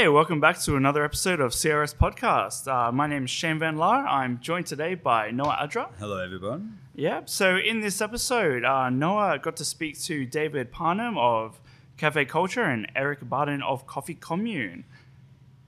[0.00, 2.66] Hey, welcome back to another episode of CRS Podcast.
[2.66, 4.06] Uh, my name is Shane Van Laar.
[4.06, 5.90] I'm joined today by Noah Adra.
[5.98, 6.78] Hello, everyone.
[6.94, 11.60] Yeah, so in this episode, uh, Noah got to speak to David Parnham of
[11.98, 14.84] Cafe Culture and Eric Barden of Coffee Commune.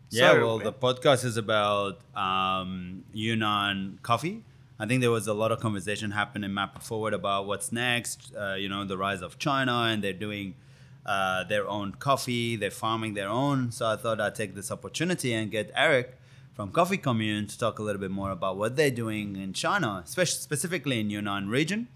[0.08, 4.44] Yeah, So- well, the podcast is about um, Yunnan coffee.
[4.78, 8.32] I think there was a lot of conversation happening in Map Forward about what's next.
[8.34, 10.54] Uh, you know, the rise of China, and they're doing
[11.04, 12.56] uh, their own coffee.
[12.56, 13.72] They're farming their own.
[13.72, 16.18] So I thought I'd take this opportunity and get Eric
[16.54, 20.02] from Coffee Commune to talk a little bit more about what they're doing in China,
[20.04, 21.88] especially specifically in Yunnan region.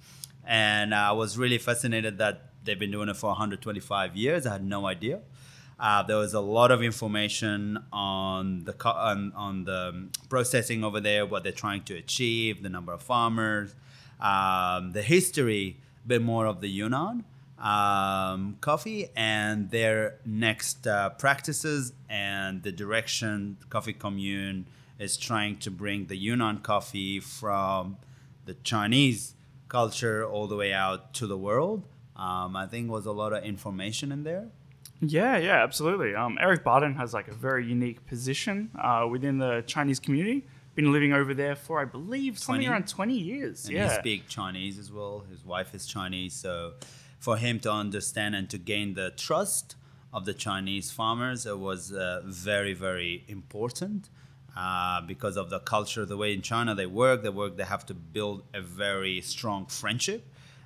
[0.45, 4.47] And I was really fascinated that they've been doing it for 125 years.
[4.47, 5.21] I had no idea.
[5.79, 11.01] Uh, there was a lot of information on the co- on, on the processing over
[11.01, 13.75] there, what they're trying to achieve, the number of farmers,
[14.19, 17.25] um, the history, a bit more of the Yunnan
[17.59, 24.67] um, coffee, and their next uh, practices and the direction Coffee Commune
[24.99, 27.97] is trying to bring the Yunnan coffee from
[28.45, 29.35] the Chinese
[29.69, 31.85] culture all the way out to the world.
[32.15, 34.49] Um, I think was a lot of information in there.
[35.01, 36.15] Yeah, yeah, absolutely.
[36.15, 40.47] Um, Eric Barden has like a very unique position uh, within the Chinese community.
[40.75, 42.69] Been living over there for, I believe, something 20?
[42.69, 43.65] around 20 years.
[43.67, 43.89] and yeah.
[43.89, 45.25] he speaks Chinese as well.
[45.31, 46.75] His wife is Chinese, so
[47.27, 49.75] for him to understand and to gain the trust
[50.13, 54.09] of the Chinese farmers it was uh, very, very important
[54.57, 57.25] uh, because of the culture, the way in China they work.
[57.25, 57.57] They work.
[57.57, 60.23] They have to build a very strong friendship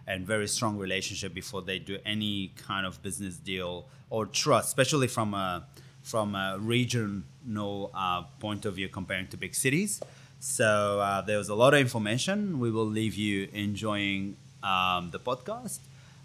[0.07, 5.09] and very strong relationship before they do any kind of business deal or trust, especially
[5.09, 5.67] from a
[6.03, 10.03] from a regional uh, point of view comparing to big cities.
[10.41, 12.61] So uh, there was a lot of information.
[12.65, 15.81] We will leave you enjoying um, the podcast.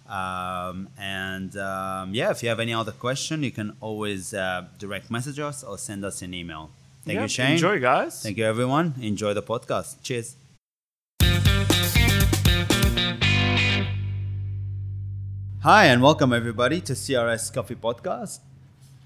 [0.07, 5.09] Um, and um, yeah, if you have any other question, you can always uh, direct
[5.09, 6.69] message us or send us an email.
[7.05, 7.51] Thank Yeah, you, Shane.
[7.53, 8.21] Enjoy, guys.
[8.21, 8.93] Thank you, everyone.
[9.01, 10.01] Enjoy the podcast.
[10.03, 10.35] Cheers.
[15.61, 18.39] Hi, and welcome everybody to CRS Coffee Podcast.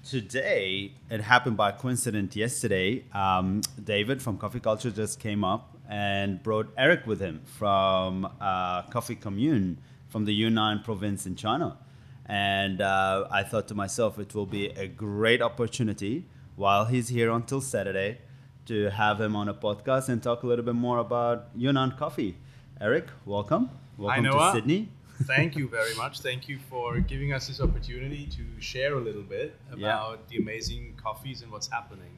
[0.06, 3.04] Today, it happened by coincidence yesterday.
[3.14, 8.82] Um, David from Coffee Culture just came up and brought Eric with him from uh,
[8.82, 9.78] Coffee Commune
[10.10, 11.78] from the Yunnan province in China.
[12.26, 16.26] And uh, I thought to myself, it will be a great opportunity
[16.56, 18.18] while he's here until Saturday
[18.66, 22.36] to have him on a podcast and talk a little bit more about Yunnan coffee.
[22.80, 23.70] Eric, welcome.
[23.96, 24.88] Welcome to Sydney.
[25.24, 26.20] Thank you very much.
[26.20, 29.94] Thank you for giving us this opportunity to share a little bit Yeah.
[29.94, 32.16] about the amazing coffees and what's happening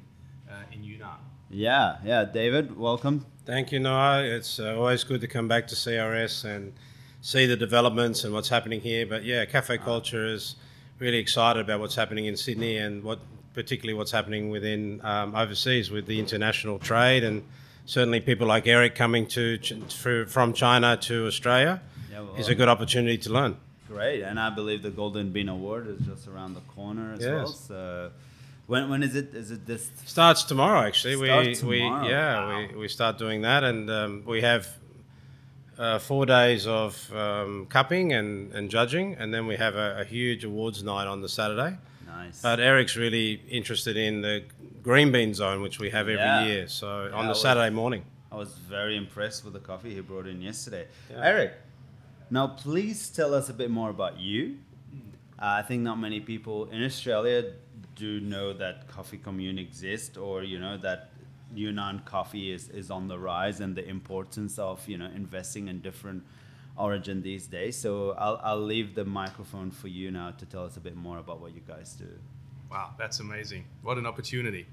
[0.50, 1.08] uh, in Yunnan.
[1.50, 2.24] Yeah, yeah.
[2.24, 3.26] David, welcome.
[3.44, 4.22] Thank you, Noah.
[4.24, 6.72] It's uh, always good to come back to CRS and
[7.22, 9.06] see the developments and what's happening here.
[9.06, 10.56] But yeah, cafe culture is
[10.98, 13.20] really excited about what's happening in Sydney and what,
[13.54, 17.42] particularly what's happening within um, overseas with the international trade and
[17.86, 19.58] certainly people like Eric coming to
[20.26, 21.80] from China to Australia
[22.10, 23.56] Yeah, well, is a good opportunity to learn.
[23.88, 27.30] Great, and I believe the Golden Bean Award is just around the corner as Yes.
[27.30, 27.46] well.
[27.46, 28.10] So,
[28.66, 29.34] when when is it?
[29.34, 29.90] Is it this?
[30.06, 31.16] Starts tomorrow, actually.
[31.16, 32.68] Starts we, tomorrow, we yeah, wow.
[32.70, 34.66] we, we start doing that, and um, we have
[35.82, 40.04] uh, four days of um, cupping and, and judging, and then we have a, a
[40.04, 41.76] huge awards night on the Saturday.
[42.06, 42.40] Nice.
[42.40, 44.44] But Eric's really interested in the
[44.82, 46.44] green bean zone, which we have every Yeah.
[46.46, 46.68] year.
[46.68, 48.04] So Yeah, on the was- Saturday morning.
[48.30, 50.86] I was very impressed with the coffee he brought in yesterday.
[51.10, 51.20] Yeah.
[51.22, 51.52] Eric,
[52.30, 54.56] now please tell us a bit more about you.
[55.38, 57.52] Uh, I think not many people in Australia
[57.96, 61.10] do know that Coffee Commune exists, or you know that
[61.54, 65.80] Yunnan coffee is, is on the rise, and the importance of you know investing in
[65.80, 66.22] different
[66.76, 67.76] origin these days.
[67.76, 71.18] So I'll, I'll leave the microphone for you now to tell us a bit more
[71.18, 72.08] about what you guys do.
[72.70, 73.64] Wow, that's amazing.
[73.82, 74.66] What an opportunity.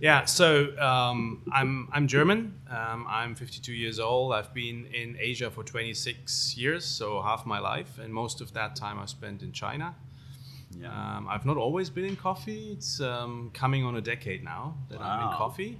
[0.00, 2.58] Yeah, so um, I'm, I'm German.
[2.70, 4.32] Um, I'm 52 years old.
[4.32, 8.74] I've been in Asia for 26 years, so half my life, and most of that
[8.74, 9.94] time I've spent in China.
[10.80, 10.88] Yeah.
[10.88, 12.72] Um, I've not always been in coffee.
[12.72, 15.78] It's um, coming on a decade now that I'm in coffee.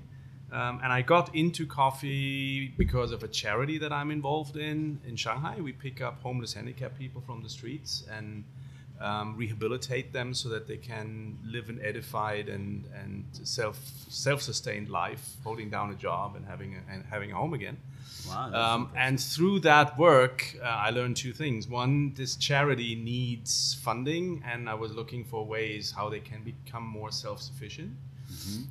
[0.52, 5.16] Um, and I got into coffee because of a charity that I'm involved in in
[5.16, 5.56] Shanghai.
[5.60, 8.44] We pick up homeless handicapped people from the streets and
[9.00, 13.78] um, rehabilitate them so that they can live an edified and, and self
[14.08, 17.78] self sustained life, holding down a job and having a, and having a home again.
[18.28, 18.52] Wow.
[18.52, 21.66] Um, and through that work, uh, I learned two things.
[21.66, 26.84] One, this charity needs funding, and I was looking for ways how they can become
[26.84, 27.92] more self sufficient.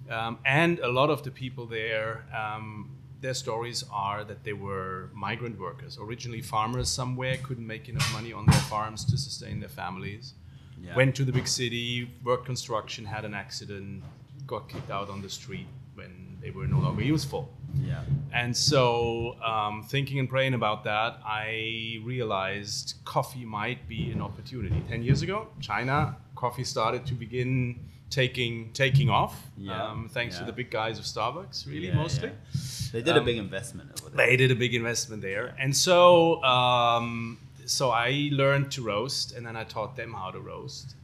[0.09, 2.89] Um, and a lot of the people there, um,
[3.21, 8.33] their stories are that they were migrant workers, originally farmers somewhere, couldn't make enough money
[8.33, 10.33] on their farms to sustain their families.
[10.81, 10.95] Yeah.
[10.95, 14.03] Went to the big city, worked construction, had an accident,
[14.47, 17.53] got kicked out on the street when they were no longer useful.
[17.79, 18.01] Yeah.
[18.33, 24.81] And so, um, thinking and praying about that, I realized coffee might be an opportunity.
[24.89, 27.79] Ten years ago, China coffee started to begin
[28.11, 32.29] taking taking off, Yeah, um, thanks to the big guys of Starbucks, really Yeah, mostly.
[32.29, 32.61] yeah.
[32.91, 34.27] They did a Um, big investment over there.
[34.27, 39.41] They did a big investment there, and so um, so I learned to roast, and
[39.47, 40.95] then I taught them how to roast.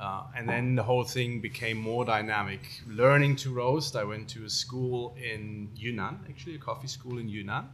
[0.00, 2.60] Uh, and then the whole thing became more dynamic.
[2.86, 7.28] Learning to roast, I went to a school in Yunnan, actually a coffee school in
[7.28, 7.64] Yunnan,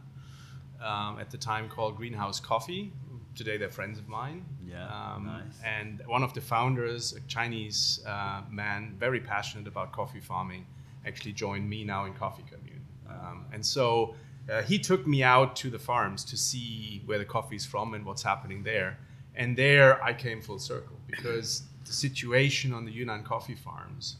[0.81, 2.91] um, at the time called Greenhouse Coffee.
[3.35, 4.45] Today they're friends of mine.
[4.65, 5.61] Yeah, Um, nice.
[5.63, 10.65] And one of the founders, a Chinese uh, man, very passionate about coffee farming,
[11.05, 12.81] actually joined me now in Coffee Commune.
[13.09, 14.15] Um, and so
[14.51, 17.93] uh, he took me out to the farms to see where the coffee is from
[17.93, 18.97] and what's happening there.
[19.35, 24.17] And there I came full circle because the situation on the Yunnan coffee farms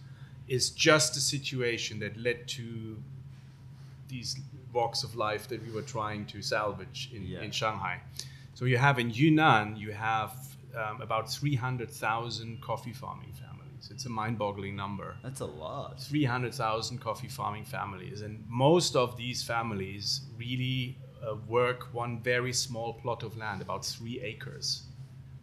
[0.47, 2.97] is just a situation that led to
[4.07, 4.39] these
[4.73, 7.41] walks of life that we were trying to salvage in, Yeah.
[7.41, 8.01] in Shanghai.
[8.55, 10.33] So you have in Yunnan, you have
[10.75, 13.89] um, about 300,000 coffee farming families.
[13.91, 15.17] It's a mind-boggling number.
[15.21, 16.01] That's a lot.
[16.01, 18.21] 300,000 coffee farming families.
[18.21, 23.85] And most of these families really uh, work one very small plot of land, about
[23.85, 24.83] three acres.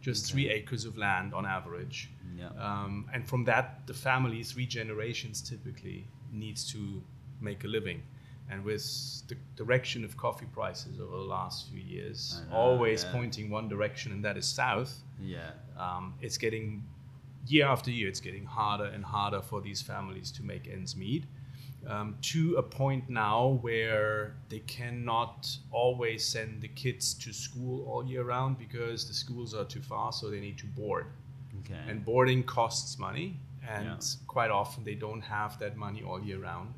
[0.01, 2.09] Just three acres of land on average.
[2.35, 2.49] Yeah.
[2.59, 7.03] Um, and from that, the family, three generations typically, needs to
[7.39, 8.01] make a living.
[8.49, 8.83] And with
[9.27, 13.11] the direction of coffee prices over the last few years, know, always yeah.
[13.11, 15.51] pointing one direction, and that is south, Yeah.
[15.77, 16.83] um, it's getting
[17.47, 21.25] year after year it's getting harder and harder for these families to make ends meet
[21.87, 28.05] um, to a point now where they cannot always send the kids to school all
[28.05, 31.07] year round because the schools are too far so they need to board
[31.59, 31.79] Okay.
[31.89, 33.37] and boarding costs money
[33.67, 33.99] and Yeah.
[34.27, 36.73] quite often they don't have that money all year round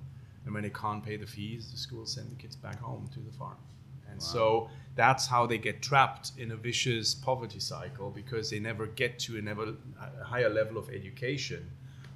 [0.46, 3.20] and when they can't pay the fees the schools send the kids back home to
[3.20, 3.58] the farm
[4.10, 4.26] and Wow.
[4.26, 9.20] so that's how they get trapped in a vicious poverty cycle because they never get
[9.20, 9.76] to a, level,
[10.22, 11.70] a higher level of education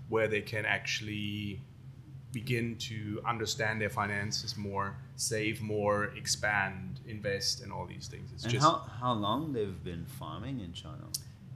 [0.08, 1.62] where they can actually
[2.32, 8.44] begin to understand their finances more save more expand invest and all these things it's
[8.44, 11.06] and just how, how long they've been farming in China?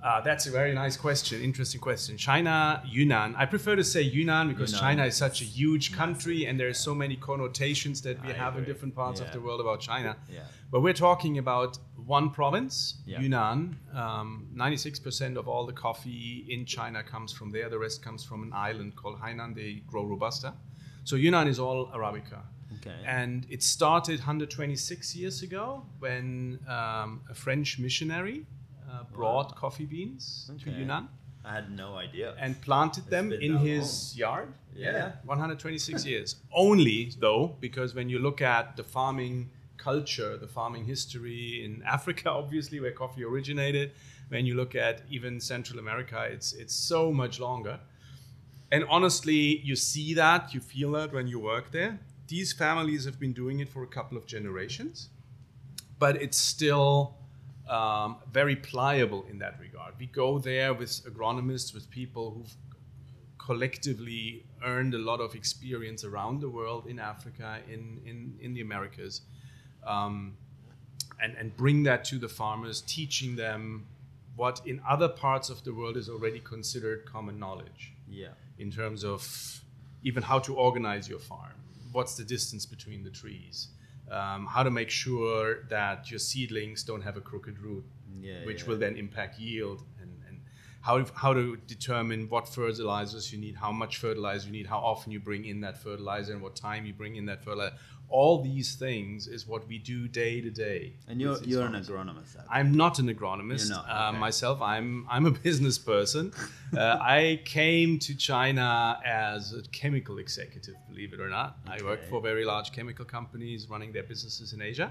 [0.03, 1.41] Uh, that's a very nice question.
[1.41, 2.17] Interesting question.
[2.17, 3.35] China, Yunnan.
[3.37, 6.67] I prefer to say Yunnan because Yunnan China is such a huge country and there
[6.67, 9.79] are so many connotations that we I have in different parts of the world about
[9.79, 10.17] China.
[10.29, 10.41] Yeah.
[10.71, 13.21] But we're talking about one province, Yeah.
[13.21, 13.77] Yunnan.
[13.93, 17.69] Um, 96% of all the coffee in China comes from there.
[17.69, 19.55] The rest comes from an island called Hainan.
[19.55, 20.53] They grow Robusta.
[21.05, 22.41] So Yunnan is all Arabica.
[22.77, 22.95] Okay.
[23.05, 28.45] And it started 126 years ago when um, a French missionary
[28.93, 31.07] uh, brought coffee beans to Yunnan
[31.45, 32.35] I had no idea.
[32.39, 34.53] and planted them in his yard.
[34.73, 35.13] Yeah.
[35.25, 36.37] 126 years.
[36.53, 42.29] Only though, because when you look at the farming culture, the farming history in Africa,
[42.29, 43.91] obviously where coffee originated,
[44.29, 47.79] when you look at even Central America, it's it's so much longer.
[48.71, 51.99] And honestly, you see that, you feel that when you work there.
[52.27, 55.09] These families have been doing it for a couple of generations,
[55.99, 57.17] but it's still
[57.69, 59.93] um, very pliable in that regard.
[59.99, 62.55] We go there with agronomists, with people who've
[63.37, 68.61] collectively earned a lot of experience around the world in Africa, in, in, in the
[68.61, 69.21] Americas,
[69.85, 70.37] um,
[71.21, 73.85] and, and bring that to the farmers, teaching them
[74.35, 78.29] what in other parts of the world is already considered common knowledge yeah.
[78.57, 79.61] in terms of
[80.03, 81.53] even how to organize your farm,
[81.91, 83.67] what's the distance between the trees,
[84.11, 87.85] um, how to make sure that your seedlings don't have a crooked root,
[88.19, 88.69] Yeah, which yeah.
[88.69, 90.41] will then impact yield, and, and
[90.81, 95.11] how, how to determine what fertilizers you need, how much fertilizer you need, how often
[95.11, 97.75] you bring in that fertilizer, and what time you bring in that fertilizer.
[98.19, 100.81] All these things is what we do day to day.
[101.07, 102.35] And you're you're an agronomist.
[102.57, 104.61] I'm not an agronomist not, uh, myself.
[104.61, 106.31] I'm I'm a business person.
[106.77, 111.49] uh, I came to China as a chemical executive, believe it or not.
[111.75, 114.89] I worked for very large chemical companies running their businesses in Asia.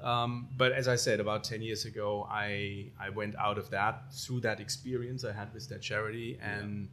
[0.00, 4.14] Um, but as I said, about 10 years ago, I, I went out of that
[4.14, 6.38] through that experience I had with that charity.
[6.40, 6.88] And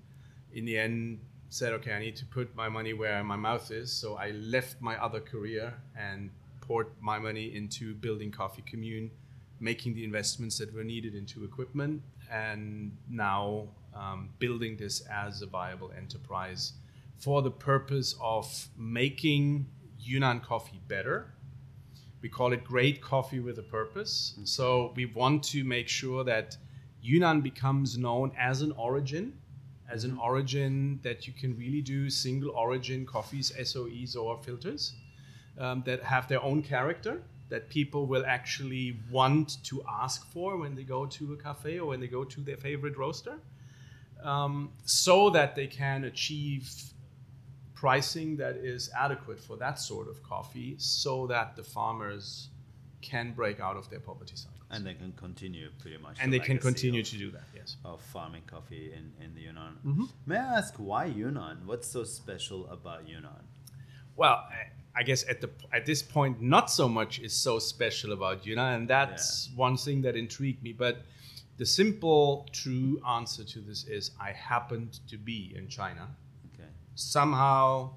[0.53, 1.19] in the end,
[1.50, 3.92] said, okay, I need to put my money where my mouth is.
[3.92, 6.30] So I left my other career and
[6.62, 9.12] poured my money into building Coffee Commune,
[9.60, 15.46] making the investments that were needed into equipment, and now um, building this as a
[15.46, 16.74] viable enterprise
[17.18, 19.68] for the purpose of making
[20.00, 21.34] Yunnan coffee better.
[22.22, 24.38] We call it great coffee with a purpose.
[24.44, 26.58] So we want to make sure that
[27.02, 29.38] Yunnan becomes known as an origin
[29.89, 34.94] as an origin that you can really do single origin coffees, SOEs, or filters
[35.60, 40.75] um, that have their own character that people will actually want to ask for when
[40.75, 43.36] they go to a cafe or when they go to their favorite roaster,
[44.24, 46.68] um, so that they can achieve
[47.75, 52.50] pricing that is adequate for that sort of coffee, so that the farmers
[53.01, 54.54] can break out of their poverty cycles.
[54.72, 56.17] And they can continue pretty much.
[56.22, 57.77] And the they can continue of- to do that, yes.
[57.86, 59.77] of farming coffee in, in the Yunnan.
[59.86, 60.10] Mhm.
[60.25, 61.65] May I ask why Yunnan?
[61.67, 63.43] What's so special about Yunnan?
[64.15, 68.13] Well, I- I guess at the at this point, not so much is so special
[68.13, 70.72] about Yunnan, and that's one thing that intrigued me.
[70.72, 71.03] But
[71.57, 76.07] the simple, true answer to this is I happened to be in China.
[76.53, 76.69] Okay.
[76.95, 77.91] Somehow,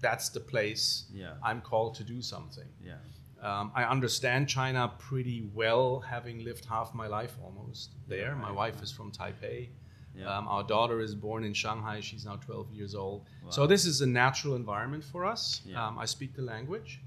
[0.00, 1.34] that's the place Yeah.
[1.42, 2.68] I'm called to do something.
[2.84, 2.98] Yeah.
[3.42, 8.36] Um, I understand China pretty well, having lived half my life almost there.
[8.36, 9.68] my right, wife is from Taipei.
[10.14, 10.26] Yeah.
[10.36, 12.00] Um, our daughter is born in Shanghai.
[12.00, 13.26] She's now 12 years old.
[13.48, 15.62] So this is a natural environment for us.
[15.64, 15.84] Yeah.
[15.86, 17.00] Um, I speak the language.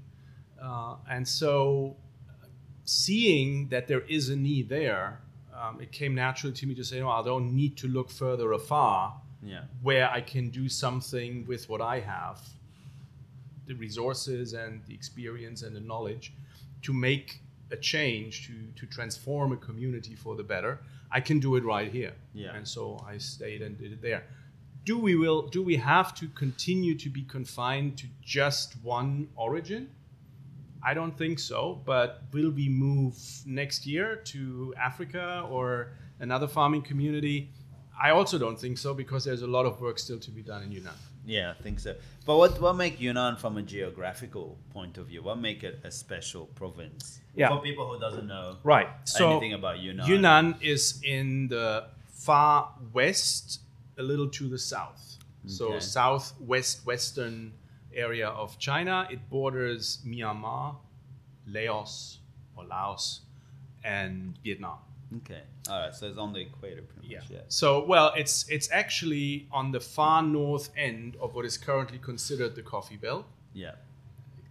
[0.62, 1.96] Uh, and so
[2.84, 5.20] seeing that there is a need there,
[5.54, 8.52] um, it came naturally to me to say, no, I don't need to look further
[8.52, 9.62] afar Yeah.
[9.82, 12.40] where I can do something with what I have,
[13.66, 16.32] the resources and the experience and the knowledge
[16.82, 20.80] to make a change, to, to transform a community for the better.
[21.10, 22.12] I can do it right here.
[22.32, 22.54] Yeah.
[22.54, 24.24] And so I stayed and did it there.
[24.84, 29.90] Do we will do we have to continue to be confined to just one origin?
[30.80, 35.88] I don't think so, but will we move next year to Africa or
[36.20, 37.50] another farming community?
[38.00, 40.62] I also don't think so because there's a lot of work still to be done
[40.62, 40.92] in Yunnan.
[41.26, 41.94] Yeah, I think so.
[42.24, 45.22] But what what make Yunnan from a geographical point of view?
[45.22, 47.20] What make it a special province?
[47.34, 47.48] Yeah.
[47.48, 48.88] For people who doesn't know Right.
[49.04, 50.06] So anything about Yunnan.
[50.06, 53.60] Yunnan is in the far west,
[53.98, 55.18] a little to the south.
[55.46, 57.52] So southwest western
[57.94, 59.06] area of China.
[59.10, 60.76] It borders Myanmar,
[61.46, 62.18] Laos
[62.56, 63.20] or Laos,
[63.84, 64.78] and Vietnam.
[65.18, 65.42] Okay.
[65.70, 65.94] All right.
[65.94, 67.18] So it's on the equator, pretty Yeah.
[67.20, 67.30] much.
[67.30, 67.38] Yeah.
[67.48, 72.54] So well, it's it's actually on the far north end of what is currently considered
[72.56, 73.24] the coffee belt.
[73.54, 73.74] Yeah.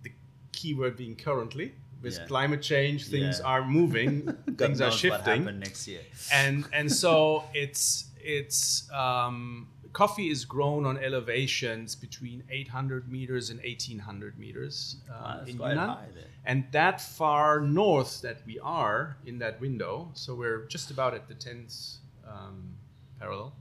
[0.04, 0.12] The
[0.54, 1.74] keyword being currently.
[2.02, 2.28] With Yeah.
[2.28, 3.46] climate change, things Yeah.
[3.52, 5.46] are moving, things are shifting.
[5.60, 6.02] next year?
[6.32, 13.60] and and so it's it's um, coffee is grown on elevations between 800 meters and
[13.62, 15.96] 1800 meters uh, in Yunnan.
[16.44, 21.30] And that far north that we are in that window, so we're just about at
[21.30, 22.76] the 10th um,
[23.20, 23.54] parallel,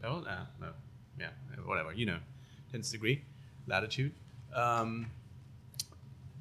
[0.00, 0.68] parallel, uh, no,
[1.20, 1.28] yeah,
[1.66, 2.20] whatever, you know,
[2.72, 3.22] 10th degree
[3.66, 4.12] latitude.
[4.54, 5.10] Um,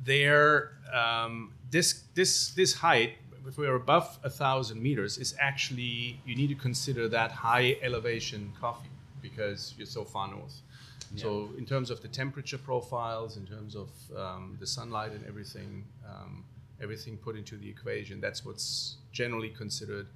[0.05, 3.11] there um, this this this height
[3.47, 8.51] if we're above a thousand meters is actually you need to consider that high elevation
[8.59, 8.90] coffee
[9.21, 10.61] because you're so far north
[11.17, 15.83] so in terms of the temperature profiles in terms of um, the sunlight and everything
[16.07, 16.45] um,
[16.81, 20.07] everything put into the equation that's what's generally considered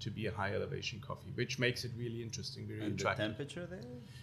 [0.00, 3.26] to be a high elevation coffee which makes it really interesting very And the attractive
[3.26, 3.80] temperature there?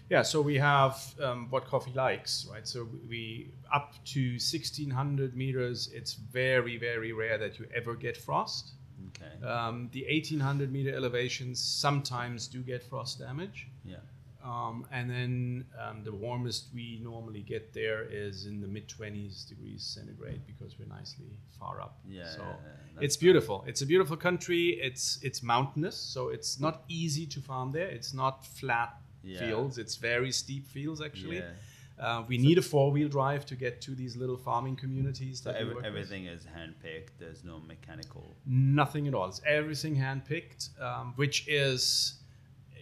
[0.09, 2.65] yeah, so we have um, what coffee likes, right?
[2.67, 5.89] So we up to 1600 meters.
[5.93, 8.71] It's very, very rare that you ever get frost.
[9.09, 9.45] Okay.
[9.45, 13.67] Um, the 1800 meter elevations sometimes do get frost damage.
[14.47, 19.35] Um, and then um, the warmest we normally get there is in the mid 20s
[19.51, 21.93] degrees centigrade because we're nicely far up.
[22.07, 22.53] Yeah, So yeah,
[22.93, 23.57] yeah, it's beautiful.
[23.67, 24.65] It's a beautiful country.
[24.87, 27.89] It's it's mountainous, so it's not easy to farm there.
[27.97, 28.91] It's not flat
[29.23, 29.39] Yeah.
[29.41, 29.73] fields.
[29.83, 31.39] It's very steep fields actually.
[31.39, 31.51] Yeah.
[32.05, 35.35] Uh, we need a four wheel drive to get to these little farming communities.
[35.41, 35.91] So That we every, work with.
[35.93, 37.13] everything is handpicked.
[37.23, 38.23] There's no mechanical.
[38.81, 39.27] Nothing at all.
[39.27, 42.13] It's everything handpicked, um, which is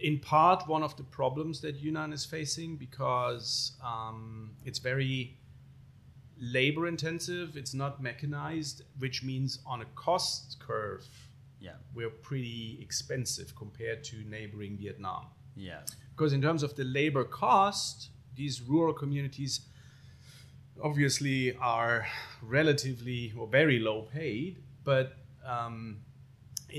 [0.02, 5.38] in part one of the problems that Yunnan is facing because um, it's very
[6.40, 7.56] labor intensive.
[7.58, 11.08] It's not mechanized, which means on a cost curve,
[11.60, 11.76] Yeah.
[11.94, 15.28] we're pretty expensive compared to neighboring Vietnam.
[15.56, 15.82] Yeah.
[16.12, 19.62] Because in terms of the labor cost, these rural communities
[20.84, 22.06] obviously are
[22.42, 25.14] relatively or very low paid, but
[25.46, 26.00] um,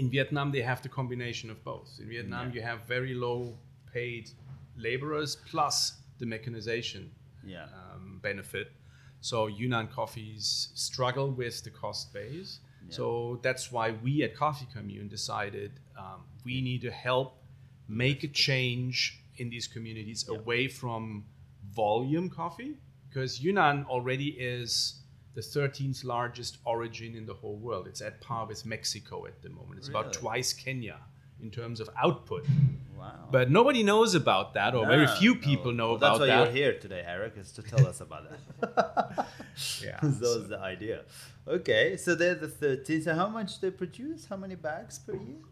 [0.00, 1.88] in Vietnam they have the combination of both.
[2.02, 2.54] In Vietnam Yeah.
[2.56, 3.58] you have very low
[3.92, 4.24] paid
[4.76, 5.76] laborers plus
[6.20, 7.10] the mechanization
[7.44, 7.66] Yeah.
[7.80, 8.68] um, benefit.
[9.20, 12.60] So Yunnan coffees struggle with the cost base.
[12.88, 12.94] Yeah.
[12.98, 13.06] So
[13.42, 17.28] that's why we at Coffee Commune decided um, we need to help
[17.88, 18.96] make a change
[19.38, 21.24] in these communities away from
[21.72, 22.74] volume coffee
[23.08, 25.00] because Yunnan already is
[25.36, 27.86] the 13th largest origin in the whole world.
[27.86, 29.74] It's at par with Mexico at the moment.
[29.78, 30.96] It's about twice Kenya
[31.42, 32.44] in terms of output.
[32.98, 33.28] Wow.
[33.30, 35.40] But nobody knows about that, or very No, few no.
[35.42, 36.26] people know Well, about that.
[36.26, 36.54] That's why that.
[36.56, 39.26] you're here today, Eric, is to tell us about that.
[39.84, 41.02] Yeah, that so- was the idea.
[41.46, 43.02] Okay, so they're the 13.
[43.02, 44.26] So how much do they produce?
[44.26, 45.42] How many bags per year?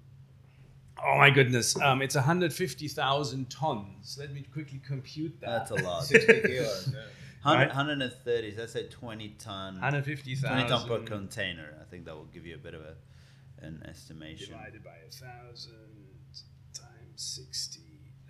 [1.07, 4.17] Oh my goodness, um, it's 150,000 tons.
[4.19, 5.69] Let me quickly compute that.
[5.69, 6.05] That's a lot.
[6.05, 6.91] 60 kilos.
[6.95, 7.01] Yeah.
[7.45, 7.69] 100, Right.
[7.69, 9.75] 130, so let's say 20 ton.
[9.75, 11.75] 150,000 20 ton per container.
[11.81, 12.95] I think that will give you a bit of a,
[13.65, 14.53] an estimation.
[14.53, 15.73] divided by a thousand
[16.73, 17.81] times 60.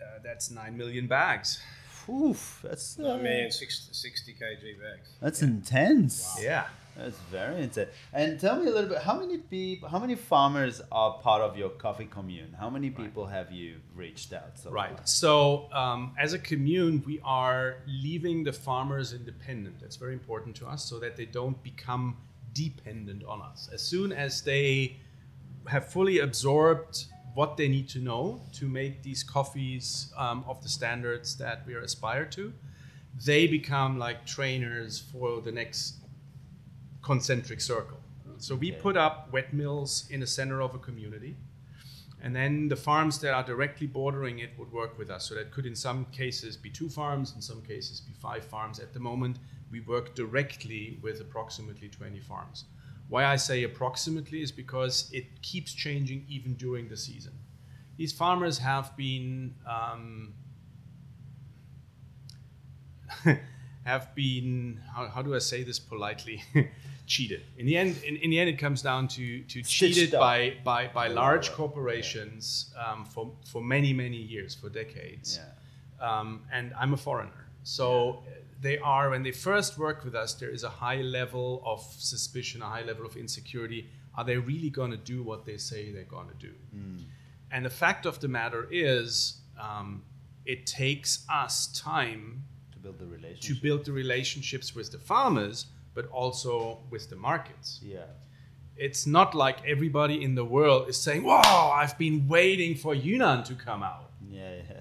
[0.00, 1.62] Uh, that's 9 million bags.
[2.08, 5.08] Oof, that's uh, I mean, 60, 60 kg bags.
[5.22, 6.36] that's intense.
[6.42, 6.66] Yeah.
[6.96, 7.90] That's very intense.
[8.12, 8.98] And tell me a little bit.
[8.98, 9.88] How many people?
[9.88, 12.54] How many farmers are part of your coffee commune?
[12.58, 14.58] How many people have you reached out?
[14.58, 14.96] So Right.
[14.96, 15.06] far?
[15.06, 19.80] So, um, as a commune, we are leaving the farmers independent.
[19.80, 22.16] That's very important to us so that they don't become
[22.52, 23.68] dependent on us.
[23.72, 24.96] As soon as they
[25.66, 30.68] have fully absorbed what they need to know to make these coffees um, of the
[30.68, 32.52] standards that we are aspire to,
[33.24, 36.03] they become like trainers for the next
[37.04, 37.98] concentric circle.
[38.38, 41.36] So we put up wet mills in the center of a community.
[42.22, 45.28] And then the farms that are directly bordering it would work with us.
[45.28, 48.80] So that could, in some cases, be two farms, in some cases, be five farms.
[48.80, 49.38] At the moment,
[49.70, 52.64] we work directly with approximately 20 farms.
[53.08, 57.32] Why I say approximately is because it keeps changing even during the season.
[57.98, 60.32] These farmers have been um,
[63.84, 66.42] have been how, how do I say this politely
[67.06, 67.42] cheated.
[67.58, 70.88] In the end, in, in the end, it comes down to to cheated by by
[70.88, 71.54] by large Yeah.
[71.56, 75.38] corporations um, for for many many years, for decades.
[75.38, 76.10] Yeah.
[76.20, 77.86] Um, and I'm a foreigner, so
[78.26, 78.30] uh,
[78.60, 80.34] they are when they first work with us.
[80.34, 83.88] There is a high level of suspicion, a high level of insecurity.
[84.16, 86.52] Are they really going to do what they say they're going to do?
[87.50, 90.02] And the fact of the matter is, um,
[90.44, 96.06] it takes us time To build the to build the relationships with the farmers, but
[96.06, 97.80] also with the markets.
[97.82, 97.98] Yeah.
[98.76, 103.44] It's not like everybody in the world is saying, "Wow, I've been waiting for Yunnan
[103.44, 104.50] to come out." Yeah.
[104.68, 104.80] Yeah.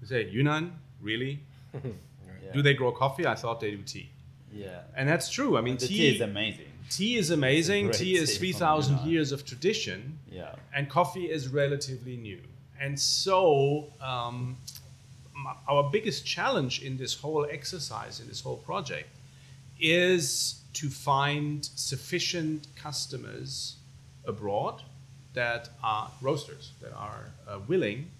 [0.00, 1.40] You say, "Yunnan, really?
[1.74, 2.52] yeah.
[2.52, 3.26] Do they grow coffee?
[3.26, 4.08] I thought they do tea."
[4.52, 4.80] Yeah.
[4.96, 5.56] And that's true.
[5.56, 6.66] I mean, tea, tea is amazing.
[6.90, 7.90] tea is amazing.
[7.92, 9.12] Tea is tea three from thousand Yunnan.
[9.12, 10.18] years of tradition.
[10.30, 10.54] Yeah.
[10.74, 12.40] and coffee is relatively new.
[12.80, 14.56] And so, um,
[15.68, 19.08] our biggest challenge in this whole exercise, in this whole project,
[19.80, 23.76] is to find sufficient customers
[24.24, 24.82] abroad
[25.34, 28.10] that are roasters, that are uh, willing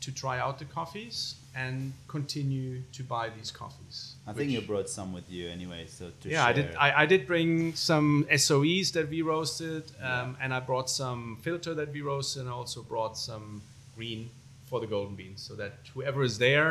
[0.00, 4.14] to try out the coffees and continue to buy these coffees.
[4.26, 6.74] I think you brought some with you anyway, so to yeah, I did.
[6.76, 11.74] I, I did bring some SOEs that we roasted, um, and I brought some filter
[11.74, 13.62] that we roasted, and I also brought some
[13.94, 14.30] green
[14.72, 16.68] for the golden beans, so that whoever is there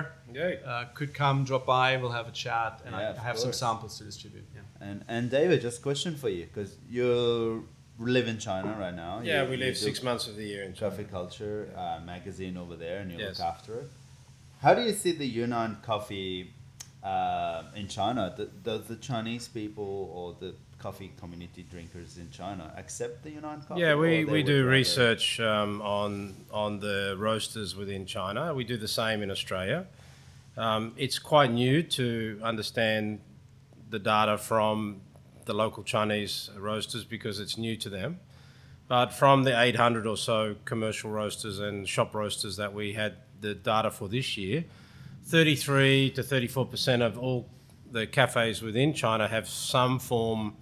[0.66, 3.54] uh, could come, drop by, we'll have a chat, and Yeah, I of have some
[3.54, 4.46] samples to distribute.
[4.56, 4.88] Yeah.
[4.88, 7.06] And and David, just a question for you, because you
[8.16, 9.14] live in China right now.
[9.24, 10.90] Yeah, You- we live six months of the year in China.
[10.90, 13.30] Coffee Culture uh, magazine over there, and you Yes.
[13.38, 13.88] look after it.
[14.64, 16.36] How do you see the Yunnan coffee
[17.12, 18.24] uh, in China?
[18.70, 20.52] Does the Chinese people or the
[20.82, 23.82] coffee community drinkers in China accept the Yunnan coffee?
[23.82, 28.54] Yeah, we, we do research um, on on the roasters within China.
[28.54, 29.86] We do the same in Australia.
[30.58, 33.20] Um, it's quite new to understand
[33.90, 35.02] the data from
[35.46, 38.20] the local Chinese roasters because it's new to them.
[38.88, 43.54] But from the 800 or so commercial roasters and shop roasters that we had the
[43.56, 44.66] data for this year,
[45.26, 47.48] 33 to 34 percent of all
[47.92, 50.56] the cafes within China have some form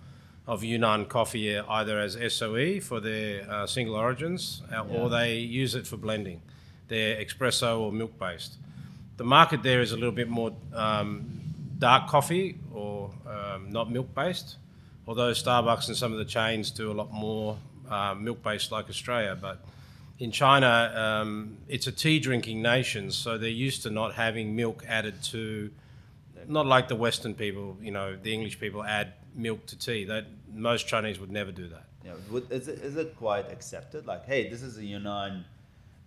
[0.50, 4.98] of Yunnan coffee, uh, either as SOE for their uh, single origins, uh, Yeah.
[4.98, 6.42] or they use it for blending,
[6.88, 8.54] their espresso or milk based.
[9.18, 11.30] The market there is a little bit more um,
[11.78, 14.58] dark coffee or um, not milk based,
[15.08, 17.58] although Starbucks and some of the chains do a lot more
[17.88, 19.38] uh, milk based like Australia.
[19.40, 19.64] But
[20.18, 24.84] in China, um, it's a tea drinking nation, so they're used to not having milk
[24.88, 25.70] added to,
[26.48, 30.06] not like the Western people, you know, the English people add milk to tea.
[30.06, 31.86] That most Chinese would never do that.
[32.04, 34.08] Yeah, would, is, it, is it quite accepted?
[34.08, 35.46] Like, hey, this is a Yunnan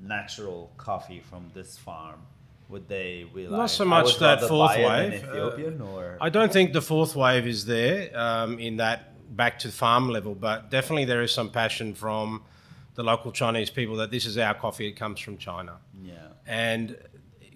[0.01, 2.21] natural coffee from this farm.
[2.69, 5.81] Would they be like, Not so much that fourth buy it in wave, uh, Ethiopian
[5.83, 10.09] or I don't think the fourth wave is there um, in that back to farm
[10.09, 12.43] level, but definitely there is some passion from
[12.95, 15.79] the local Chinese people that this is our coffee, it comes from China.
[16.03, 16.15] yeah.
[16.47, 16.97] And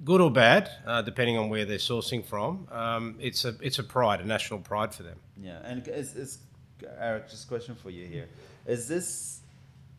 [0.04, 3.82] good or bad, uh, depending on where they're sourcing from, um, it's a it's a
[3.82, 5.18] pride, a national pride for them.
[5.42, 6.38] Yeah, and is, is
[6.98, 8.28] Eric, just a question for you here:
[8.66, 9.40] Is this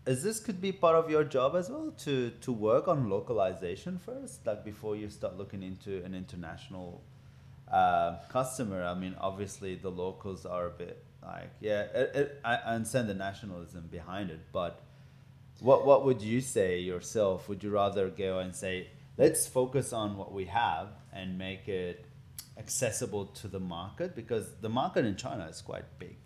[0.06, 4.00] is this could be part of your job as well to to work on localization
[4.00, 7.02] first, like before you start looking into an international
[7.72, 8.84] uh, customer?
[8.84, 13.16] I mean, obviously the locals are a bit like yeah, it, it, I understand the
[13.16, 14.82] nationalism behind it, but
[15.60, 17.50] what what would you say yourself?
[17.50, 18.88] Would you rather go and say
[19.18, 22.06] let's focus on what we have and make it
[22.58, 26.18] accessible to the market because the market in China is quite big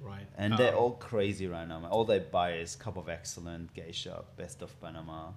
[0.00, 0.26] Right.
[0.36, 1.84] and they're Um, all crazy right now.
[1.88, 5.32] All they buy is cup of excellent, geisha, best of Panama.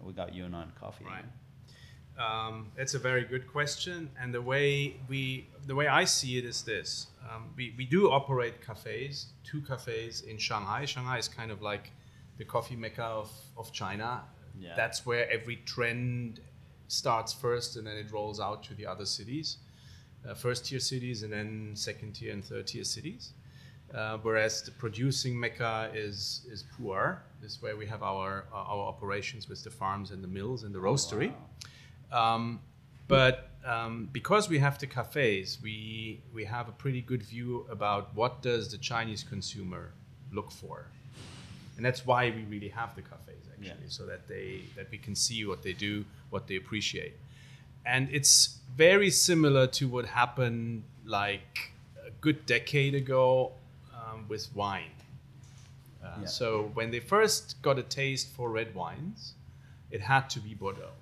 [0.00, 1.04] We got Yunnan coffee.
[1.06, 1.24] Right.
[2.18, 6.44] Um, it's a very good question, and the way we, the way I see it
[6.44, 10.84] is this: um, we, we do operate cafes, two cafes in Shanghai.
[10.84, 11.92] Shanghai is kind of like
[12.36, 14.22] the coffee mecca of, of China.
[14.58, 14.74] Yeah.
[14.76, 16.40] That's where every trend
[16.88, 19.56] starts first, and then it rolls out to the other cities,
[20.28, 23.32] uh, first tier cities, and then second tier and third tier cities.
[23.94, 27.18] Uh, whereas the producing mecca is is Pu'er.
[27.42, 30.62] This is where we have our uh, our operations with the farms and the mills
[30.64, 31.32] and the roastery.
[32.12, 32.60] Um,
[33.08, 38.14] but um, because we have the cafes, we we have a pretty good view about
[38.14, 39.92] what does the Chinese consumer
[40.32, 40.86] look for,
[41.76, 43.88] and that's why we really have the cafes actually, Yeah.
[43.98, 47.14] so that they that we can see what they do, what they appreciate,
[47.84, 51.72] and it's very similar to what happened like
[52.06, 53.52] a good decade ago
[54.10, 54.92] um, with wine.
[56.02, 56.26] Uh, Yeah.
[56.26, 59.34] So when they first got a taste for red wines,
[59.90, 60.94] it had to be Bordeaux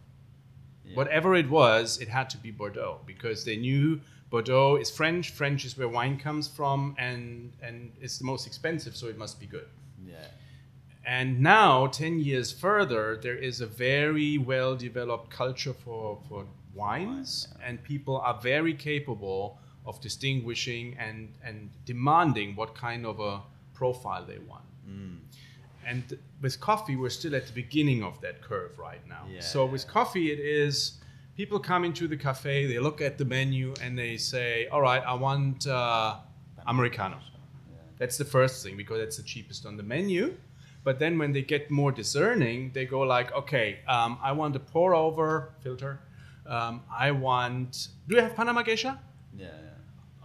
[0.84, 0.96] Yeah.
[0.96, 5.30] whatever it was, it had to be Bordeaux because they knew Bordeaux is French.
[5.30, 9.40] French is where wine comes from, and and it's the most expensive, so it must
[9.40, 9.68] be good.
[10.06, 10.26] Yeah.
[11.04, 17.48] And now, ten years further, there is a very well developed culture for for wines,
[17.50, 19.58] Wine, and people are very capable
[19.88, 23.40] of distinguishing and and demanding what kind of a
[23.74, 24.68] profile they want.
[25.88, 29.24] And with coffee, we're still at the beginning of that curve right now.
[29.32, 29.72] Yeah, so yeah.
[29.72, 30.98] with coffee, it is
[31.34, 35.02] people come into the cafe, they look at the menu, and they say, "All right,
[35.02, 36.16] I want uh,
[36.66, 37.18] americano."
[37.96, 40.36] That's the first thing because that's the cheapest on the menu.
[40.84, 44.60] But then when they get more discerning, they go like, "Okay, um, I want a
[44.60, 46.00] pour over filter.
[46.46, 47.88] Um, I want.
[48.06, 49.00] Do you have Panama Geisha?
[49.36, 49.48] Yeah.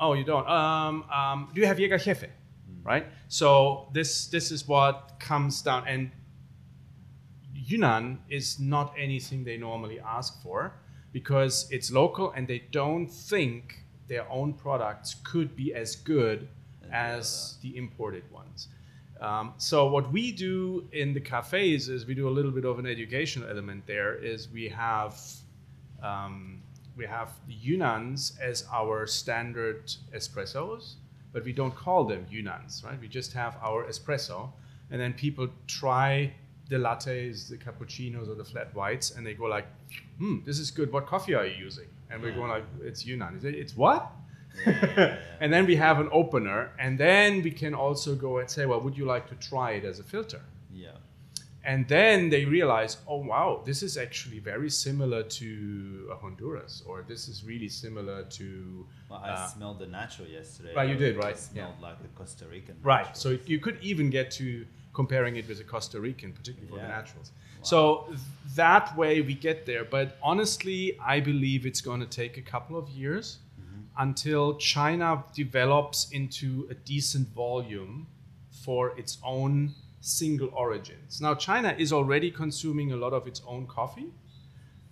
[0.04, 0.46] Oh, you don't.
[0.50, 2.30] Um, um, do you have Jäger Jefe?
[2.84, 3.06] Right.
[3.30, 6.12] So this this is what comes down, and
[7.54, 10.74] Yunnan is not anything they normally ask for
[11.14, 16.50] because it's local, and they don't think their own products could be as good
[16.92, 18.68] as the imported ones.
[19.22, 22.78] Um, so what we do in the cafes is we do a little bit of
[22.78, 23.88] an educational element.
[23.88, 25.18] There is we have
[26.04, 26.53] um,
[26.96, 30.96] we have the Yunnans as our standard espressos,
[31.32, 33.00] but we don't call them Yunnans, right?
[33.00, 34.52] We just have our espresso,
[34.92, 36.34] and then people try
[36.70, 39.68] the lattes, the cappuccinos, or the flat whites, and they go like,
[40.18, 40.92] "Hmm, this is good.
[40.92, 43.56] What coffee are you using?" And we're going like, "It's Yunnan." Is it?
[43.56, 44.12] It's what?
[45.42, 48.82] and then we have an opener, and then we can also go and say, "Well,
[48.82, 50.98] would you like to try it as a filter?" Yeah.
[51.66, 57.04] And then they realize, oh wow, this is actually very similar to a Honduras, or
[57.08, 58.86] this is really similar to.
[59.10, 60.74] Well, I uh, smelled the natural yesterday.
[60.76, 61.38] Right, you did, It right?
[61.38, 62.76] smelled like the Costa Rican.
[62.84, 63.16] right.
[63.16, 66.88] So you could even get to comparing it with a Costa Rican, particularly for the
[66.88, 66.98] Yeah.
[67.00, 67.32] naturals.
[67.62, 68.20] So th-
[68.56, 69.86] that way we get there.
[69.86, 73.40] But honestly, I believe it's going to take a couple of years
[73.98, 78.08] until China develops into a decent volume
[78.66, 79.74] for its own
[80.08, 81.22] single origins.
[81.22, 84.12] Now, China is already consuming a lot of its own coffee.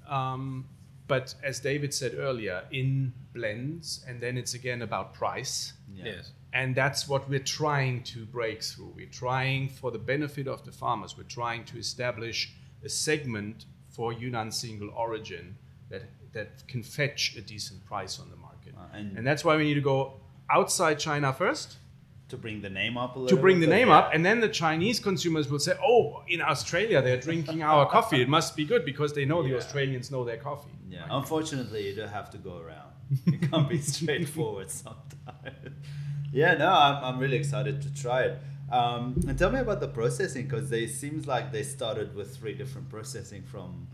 [0.07, 0.65] Um,
[1.07, 5.73] but as David said earlier, in blends, and then it's again about price.
[5.93, 6.05] Yeah.
[6.05, 6.31] Yes.
[6.53, 8.93] And that's what we're trying to break through.
[8.95, 14.13] We're trying, for the benefit of the farmers, we're trying to establish a segment for
[14.13, 15.57] Yunnan single origin
[15.89, 18.73] that, that can fetch a decent price on the market.
[18.77, 20.13] Uh, and- and that's why we need to go
[20.49, 21.77] outside China first
[22.31, 23.37] To bring the name up a little.
[23.37, 23.97] to bring the name yeah.
[23.99, 28.21] up, and then the Chinese consumers will say, "Oh, in Australia they're drinking our coffee.
[28.21, 31.95] It must be good because they know the Australians know their coffee." Yeah, unfortunately, you
[31.95, 32.91] don't have to go around.
[33.25, 35.75] You can't be straightforward sometimes.
[36.31, 38.39] yeah, no, I'm, I'm really excited to try it.
[38.71, 42.53] Um, and tell me about the processing because they seems like they started with three
[42.53, 43.87] different processing from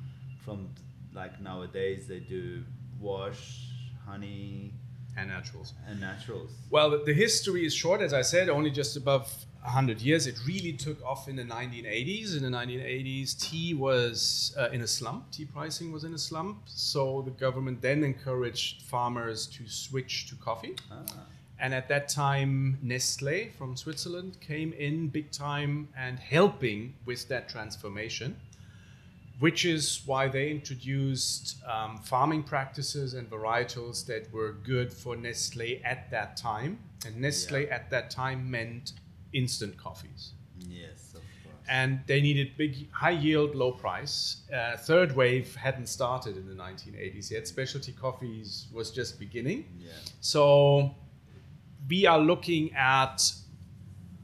[0.45, 0.69] from
[1.13, 2.63] like nowadays they do
[3.00, 3.69] wash,
[4.06, 4.73] honey,
[5.17, 5.73] And naturals.
[5.89, 6.51] and naturals.
[6.69, 9.25] Well, the- history is short, as I said, only just above
[9.63, 10.27] 100 years.
[10.27, 12.38] It really took off in the 1980s.
[12.38, 15.32] In the 1980s, tea was uh, in a slump.
[15.32, 16.58] Tea pricing was in a slump.
[16.67, 20.75] So the government then encouraged farmers to switch to coffee.
[20.91, 21.03] Ah,
[21.60, 27.49] And at that time, Nestle from Switzerland came in big time and helping with that
[27.49, 28.36] transformation,
[29.39, 35.80] which is why they introduced um, farming practices and varietals that were good for Nestle
[35.86, 36.80] at that time.
[37.06, 37.76] And Nestle Yeah.
[37.76, 38.93] at that time meant
[39.34, 40.34] instant coffees
[40.67, 41.65] Yes, of course.
[41.69, 44.38] and they needed big, high yield, low price.
[44.52, 47.47] Uh, third wave hadn't started in the 1980s yet.
[47.47, 49.65] Specialty coffees was just beginning.
[49.80, 49.91] Yeah.
[50.21, 50.95] So
[51.88, 53.21] we are looking at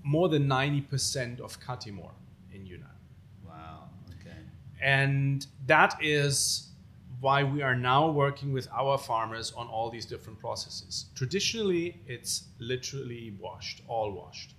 [0.04, 2.12] more than 90% of Catimor
[2.52, 2.88] in Yunnan.
[3.46, 3.90] Wow.
[4.20, 4.38] Okay.
[4.84, 6.70] And that is
[7.22, 11.06] why we are now working with our farmers on all these different processes.
[11.16, 14.56] Traditionally, it's literally washed, all washed.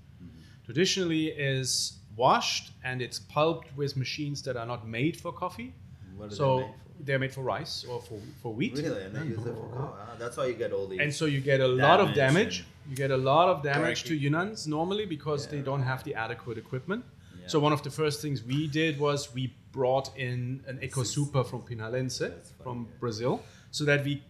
[0.65, 5.75] Traditionally is washed and it's pulped with machines that are not made for coffee.
[6.17, 8.79] What are so they made they're made for rice or for, for wheat.
[8.79, 9.03] Really?
[9.03, 10.01] And they use it for coffee.
[10.01, 11.01] Ah, that's why you get all these.
[11.01, 12.65] And so you get a lot of Damage damage.
[12.89, 14.33] You get a lot of damage to Cracking.
[14.33, 17.05] Yunnans normally because they don't have the adequate equipment.
[17.39, 17.49] Yeah.
[17.49, 21.43] So one of the first things we did was we brought in an Eco Super
[21.45, 22.23] from Pinhalense
[22.63, 22.89] from.
[23.01, 24.23] Brazil so that we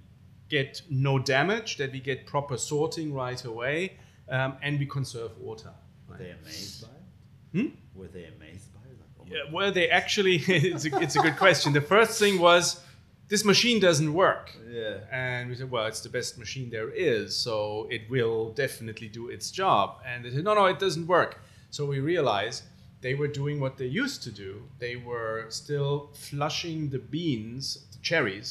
[0.49, 3.93] get no damage, that we get proper sorting right away,
[4.31, 5.73] um, and we conserve water.
[6.09, 7.61] Were they amazed by it?
[7.61, 7.75] Hmm?
[7.95, 8.97] Were they amazed by it?
[9.01, 11.73] Like, oh Yeah, well, they actually, it's a, it's a good question.
[11.75, 12.81] The first thing was,
[13.29, 14.53] this machine doesn't work.
[14.71, 14.99] Yeah.
[15.11, 19.29] And we said, well, it's the best machine there is, so it will definitely do
[19.29, 20.01] its job.
[20.07, 21.43] And they said, no, no, it doesn't work.
[21.71, 22.63] So we realized
[23.05, 24.51] they were doing what they used to do.
[24.85, 25.95] They were still
[26.29, 27.63] flushing the beans,
[27.93, 28.49] the cherries,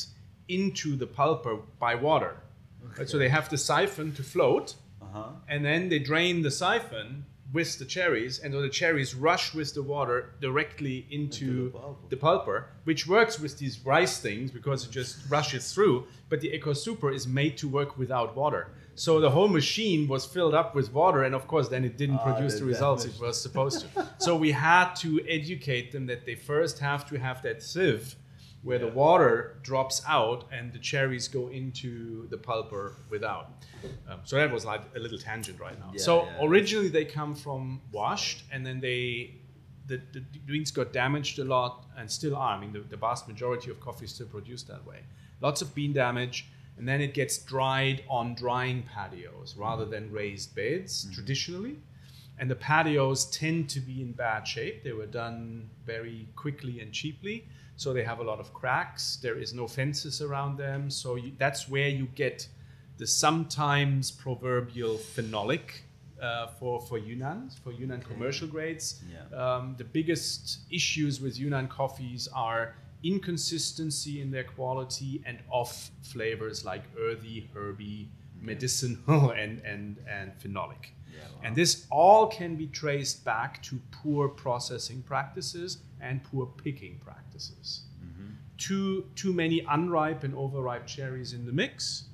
[0.47, 2.33] into the pulper by water.
[2.97, 4.67] Right, So they have the siphon to float,
[5.01, 5.29] Uh huh.
[5.53, 7.07] and then they drain the siphon
[7.57, 11.77] with the cherries, and so the cherries rush with the water directly into, Into the
[11.79, 12.09] pulper.
[12.13, 15.95] the pulper, which works with these rice things because it just rushes through.
[16.29, 18.63] But the Eco Super is made to work without water.
[18.95, 22.19] So the whole machine was filled up with water, and of course, then it didn't
[22.19, 24.07] Ah, produce the results it was supposed to.
[24.19, 28.15] so we had to educate them that they first have to have that sieve
[28.61, 33.51] where the water drops out and the cherries go into the pulper without.
[34.07, 35.91] Um, so that was like a little tangent right now.
[35.93, 36.45] Yeah, so yeah.
[36.45, 39.35] originally they come from washed, and then they
[39.87, 42.55] the, the beans got damaged a lot and still are.
[42.55, 44.99] I mean, the, the vast majority of coffee is still produced that way.
[45.41, 50.55] Lots of bean damage, and then it gets dried on drying patios rather than raised
[50.55, 51.77] beds traditionally.
[52.39, 54.83] And the patios tend to be in bad shape.
[54.83, 59.17] They were done very quickly and cheaply, so they have a lot of cracks.
[59.21, 62.47] There is no fences around them, so you, that's where you get
[62.97, 65.81] the sometimes proverbial phenolic
[66.21, 69.01] uh, for for Yunnan, for Yunnan commercial grades.
[69.11, 69.37] Yeah.
[69.37, 76.63] Um, the biggest issues with Yunnan coffees are inconsistency in their quality and off flavors
[76.65, 78.09] like earthy, herby,
[78.41, 80.91] medicinal, and and and phenolic.
[81.11, 81.41] Yeah, wow.
[81.43, 87.81] And this all can be traced back to poor processing practices and poor picking practices.
[88.03, 88.33] Mm-hmm.
[88.57, 92.05] Too too many unripe and overripe cherries in the mix,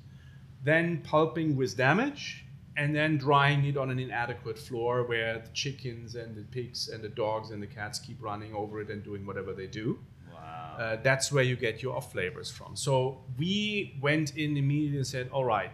[0.64, 2.44] then pulping with damage,
[2.76, 7.02] and then drying it on an inadequate floor where the chickens and the pigs and
[7.02, 9.98] the dogs and the cats keep running over it and doing whatever they do.
[10.32, 10.76] Wow.
[10.78, 12.76] Uh, that's where you get your off flavors from.
[12.76, 15.70] So we went in immediately and said, all right,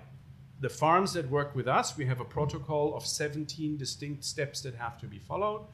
[0.61, 4.75] the farms that work with us, we have a protocol of 17 distinct steps that
[4.75, 5.67] have to be followed.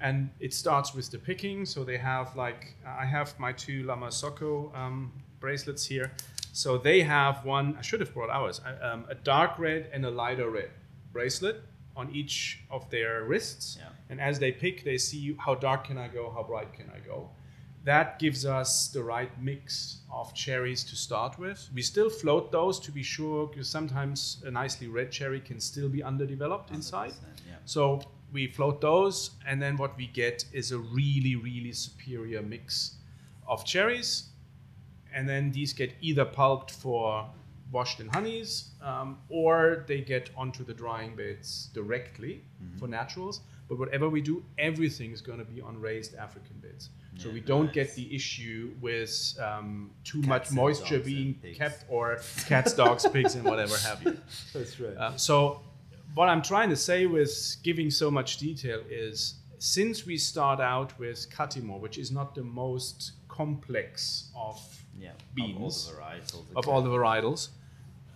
[0.00, 1.66] And it starts with the picking.
[1.66, 6.12] So they have like, I have my two Lama Soko um, bracelets here.
[6.52, 10.10] So they have one, I should have brought ours, um, a dark red and a
[10.10, 10.70] lighter red
[11.12, 11.62] bracelet
[11.96, 13.76] on each of their wrists.
[13.78, 13.88] Yeah.
[14.10, 16.98] And as they pick, they see how dark can I go, how bright can I
[17.06, 17.30] go.
[17.84, 21.68] That gives us the right mix of cherries to start with.
[21.74, 25.88] We still float those to be sure, because sometimes a nicely red cherry can still
[25.90, 27.12] be underdeveloped inside.
[27.46, 27.56] Yeah.
[27.66, 28.00] So
[28.32, 32.94] we float those, and then what we get is a really, really superior mix
[33.46, 34.30] of cherries.
[35.12, 37.28] And then these get either pulped for
[37.70, 42.42] washed in honeys, um, or they get onto the drying beds directly
[42.78, 43.40] for naturals.
[43.68, 46.90] But whatever we do, everything is going to be on raised African beds.
[47.16, 47.74] So Yeah, we don't nice.
[47.74, 53.34] get the issue with um, too Cats much moisture being kept, or cats, dogs, pigs,
[53.34, 54.16] and whatever have you.
[54.52, 54.96] That's right.
[54.96, 55.60] Uh, so,
[56.14, 60.98] what I'm trying to say with giving so much detail is since we start out
[60.98, 64.60] with Catimor, which is not the most complex of
[64.98, 65.10] yeah.
[65.34, 66.56] beans, Of all the varietals.
[66.56, 67.48] of all the varietals,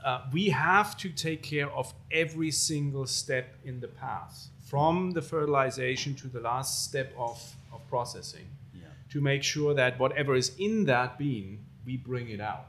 [0.04, 5.22] uh, we have to take care of every single step in the path, from the
[5.22, 8.46] fertilization to the last step of, of processing.
[9.11, 12.66] To make sure that whatever is in that bean, we bring it out.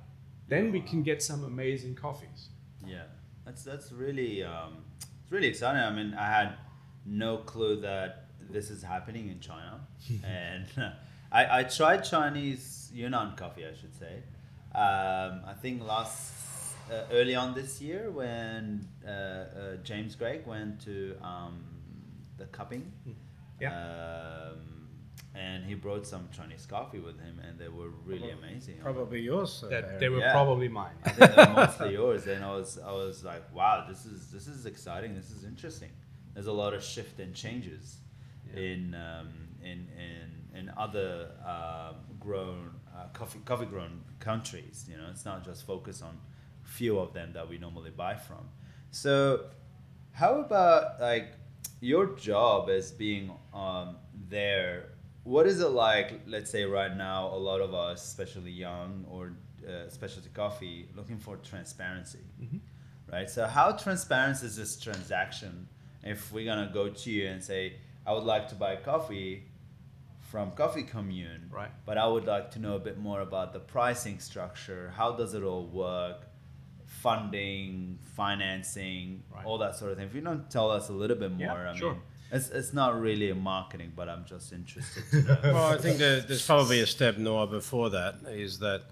[0.47, 2.49] Then we can get some amazing coffees.
[2.85, 3.03] Yeah.
[3.49, 5.81] That's that's really um, it's really exciting.
[5.81, 6.57] I mean, I had
[7.03, 9.79] no clue that this is happening in China,
[10.23, 10.67] and
[11.31, 14.21] I, I tried Chinese Yunnan coffee, I should say.
[14.75, 16.31] Um, I think last
[16.91, 19.45] uh, early on this year when uh, uh,
[19.83, 21.63] James Gregg went to um,
[22.37, 22.91] the cupping.
[23.59, 23.73] Yeah.
[23.73, 24.78] Um,
[25.35, 28.77] and he brought some Chinese coffee with him, and they were really amazing.
[28.81, 29.63] Probably yours.
[29.63, 30.31] uh, That they were Yeah.
[30.31, 30.95] probably mine.
[31.17, 32.25] They're mostly yours.
[32.27, 35.15] And I was, I was like, wow, this is this is exciting.
[35.15, 35.91] This is interesting.
[36.33, 37.97] There's a lot of shift and changes
[38.47, 38.61] Yeah.
[38.61, 39.29] in um,
[39.61, 44.85] in in in other um, grown uh, coffee coffee grown countries.
[44.89, 46.17] You know, it's not just focused on
[46.63, 48.49] few of them that we normally buy from.
[48.91, 49.45] So,
[50.11, 51.33] how about like
[51.81, 53.97] your job as being um,
[54.29, 54.89] there?
[55.29, 56.21] What is it like?
[56.25, 59.33] Let's say right now, a lot of us, especially young or
[59.67, 62.23] uh, specialty coffee, looking for transparency,
[63.11, 63.29] right?
[63.29, 65.67] So, how transparent is this transaction?
[66.03, 67.61] If we're gonna go to you and say,
[68.07, 69.43] "I would like to buy coffee,"
[70.31, 71.71] from Coffee Commune, Right.
[71.85, 74.91] But I would like to know a bit more about the pricing structure.
[74.95, 76.19] How does it all work?
[76.85, 79.45] Funding, financing, Right.
[79.45, 80.07] all that sort of thing.
[80.07, 81.93] If you don't tell us a little bit more, Yeah, I sure.
[81.93, 85.37] mean, it's, it's not really a marketing, but I'm just interested to know.
[85.43, 88.83] Well, I think there, there's probably a step, Noah, before that is that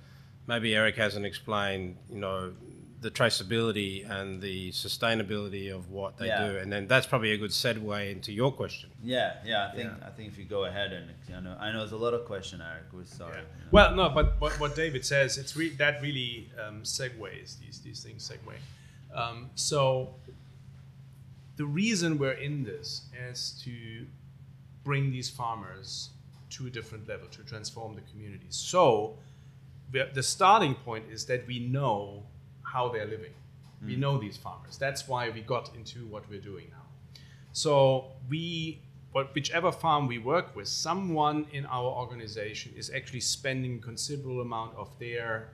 [0.47, 2.53] maybe Eric hasn't explained, you know,
[2.99, 6.47] the traceability and the sustainability of what they Yeah.
[6.49, 8.89] do, and then that's probably a good segue into your question.
[9.03, 9.67] yeah, yeah.
[9.71, 10.07] I think Yeah.
[10.07, 12.25] I think if you go ahead and I know I know there's a lot of
[12.25, 12.85] question, Eric.
[12.91, 13.33] We're sorry.
[13.35, 13.39] Yeah.
[13.41, 13.69] you know.
[13.71, 18.01] Well, no, but what, what David says, it's re- that really um, segues these these
[18.03, 18.55] things segue.
[19.15, 20.15] Um, so
[21.57, 24.05] the reason we're in this is to
[24.83, 26.11] bring these farmers
[26.51, 28.55] to a different level, to transform the communities.
[28.55, 29.17] So
[29.91, 32.23] the starting point is that we know
[32.61, 33.33] how they're living.
[33.85, 33.99] We mm.
[33.99, 34.77] know these farmers.
[34.77, 36.85] That's why we got into what we're doing now.
[37.53, 38.79] So we,
[39.33, 44.75] whichever farm we work with, someone in our organization is actually spending a considerable amount
[44.75, 45.49] of their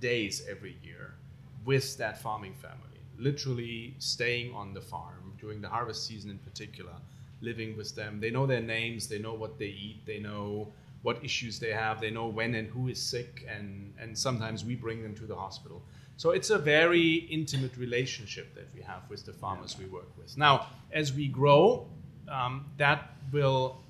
[0.00, 1.14] days every year
[1.64, 6.92] with that farming family, literally staying on the farm during the harvest season in particular,
[7.40, 8.20] living with them.
[8.20, 12.00] They know their names, they know what they eat, they know what issues they have,
[12.00, 15.36] they know when and who is sick, and, and sometimes we bring them to the
[15.36, 15.82] hospital.
[16.16, 20.36] So it's a very intimate relationship that we have with the farmers we work with.
[20.38, 21.88] Now, as we grow,
[22.28, 23.82] um, that will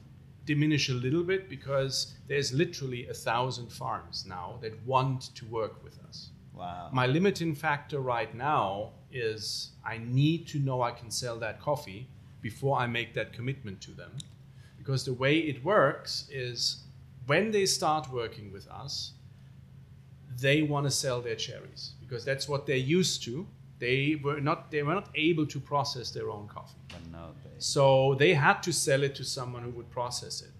[0.45, 5.83] diminish a little bit because there's literally a thousand farms now that want to work
[5.85, 6.31] with us.
[6.55, 6.89] wow.
[6.93, 12.09] My limiting factor right now is I need to know I can sell that coffee
[12.43, 14.13] before I make that commitment to them.
[14.79, 16.85] Because the way it works is
[17.27, 19.13] when they start working with us,
[20.41, 23.47] they want to sell their cherries because that's what they're used to.
[23.79, 26.79] They were not they were not able to process their own coffee.
[27.45, 30.51] they, So they had to sell it to someone who would process it.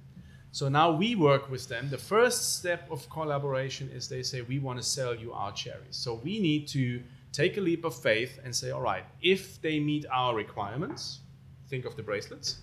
[0.51, 1.91] So now we work with them.
[1.91, 5.97] The first step of collaboration is they say, We want to sell you our cherries.
[6.05, 7.03] So we need to
[7.37, 11.21] take a leap of faith and say, All right, if they meet our requirements,
[11.69, 12.57] think of the bracelets,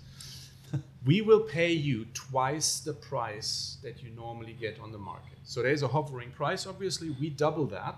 [1.05, 5.37] we will pay you twice the price that you normally get on the market.
[5.43, 7.11] So there's a hovering price, obviously.
[7.11, 7.95] We double that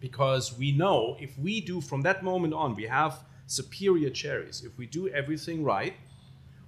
[0.00, 4.64] because we know if we do from that moment on, we have superior cherries.
[4.64, 5.94] If we do everything right,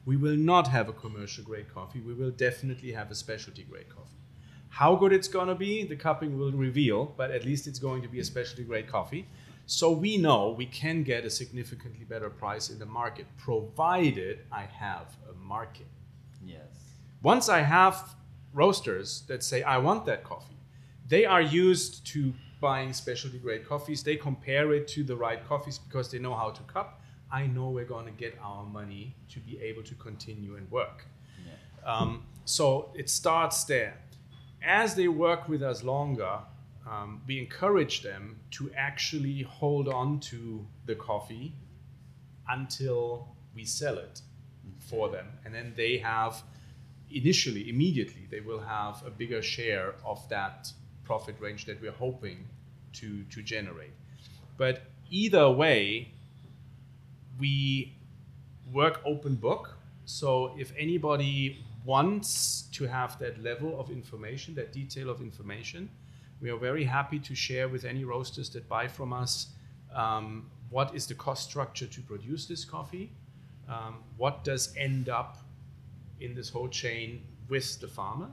[0.05, 2.01] we will not have a commercial grade coffee.
[2.01, 4.18] We will definitely have a specialty grade coffee.
[4.69, 8.03] How good it's going to be, the cupping will reveal, but at least it's going
[8.03, 9.27] to be a specialty grade coffee.
[9.67, 14.63] So we know we can get a significantly better price in the market, provided I
[14.63, 15.87] have a market.
[16.45, 16.63] yes.
[17.23, 18.15] Once I have
[18.55, 20.57] roasters that say, I want that coffee,
[21.07, 24.03] they are used to buying specialty grade coffees.
[24.03, 27.03] They compare it to the right coffees because they know how to cup.
[27.31, 31.07] I know we're going to get our money to be able to continue and work.
[31.47, 31.93] Yeah.
[31.93, 33.99] Um, so it starts there.
[34.63, 36.39] As they work with us longer,
[36.89, 41.53] um, we encourage them to actually hold on to the coffee
[42.49, 44.23] until we sell it
[44.79, 45.27] for them.
[45.45, 46.43] And then they have,
[47.11, 50.73] initially, immediately, they will have a bigger share of that
[51.05, 52.47] profit range that we're hoping
[52.95, 53.93] to, to generate.
[54.57, 56.13] But either way,
[57.39, 57.95] we
[58.73, 59.77] work open book.
[60.05, 65.89] So if anybody wants to have that level of information, that detail of information,
[66.41, 69.49] we are very happy to share with any roasters that buy from us
[69.95, 73.11] um, what is the cost structure to produce this coffee,
[73.69, 75.39] um, what does end up
[76.21, 78.29] in this whole chain with the farmer.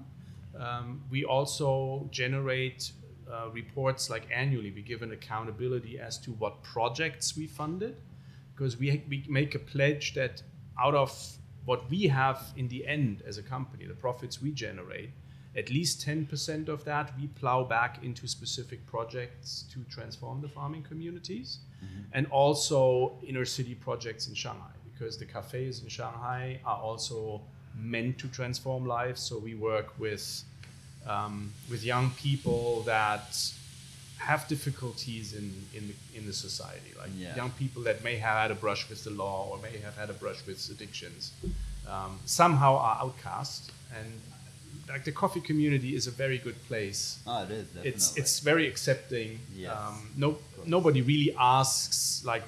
[0.60, 2.92] Um, we also generate
[3.32, 4.72] uh, reports like annually.
[4.72, 7.98] We give an accountability as to what projects we funded,
[8.54, 10.44] because we we make a pledge that
[10.80, 11.12] out of
[11.66, 15.10] what we have in the end as a company, the profits we generate,
[15.58, 20.84] at least 10% of that we plow back into specific projects to transform the farming
[20.84, 21.60] communities
[22.14, 27.42] and also inner city projects in Shanghai because the cafes in Shanghai are also
[27.78, 29.22] meant to transform lives.
[29.22, 30.44] So we work with
[31.08, 33.38] um, with young people that
[34.18, 37.36] have difficulties in in the, in the society, like Yeah.
[37.36, 40.10] young people that may have had a brush with the law or may have had
[40.10, 41.32] a brush with addictions,
[41.88, 43.72] um, somehow are outcast.
[43.98, 44.12] And
[44.90, 47.90] like the coffee community is a very good place Oh, it is definitely.
[47.92, 49.40] it's it's very accepting.
[49.56, 49.72] Yes.
[49.76, 52.44] Um, no, nobody really asks like,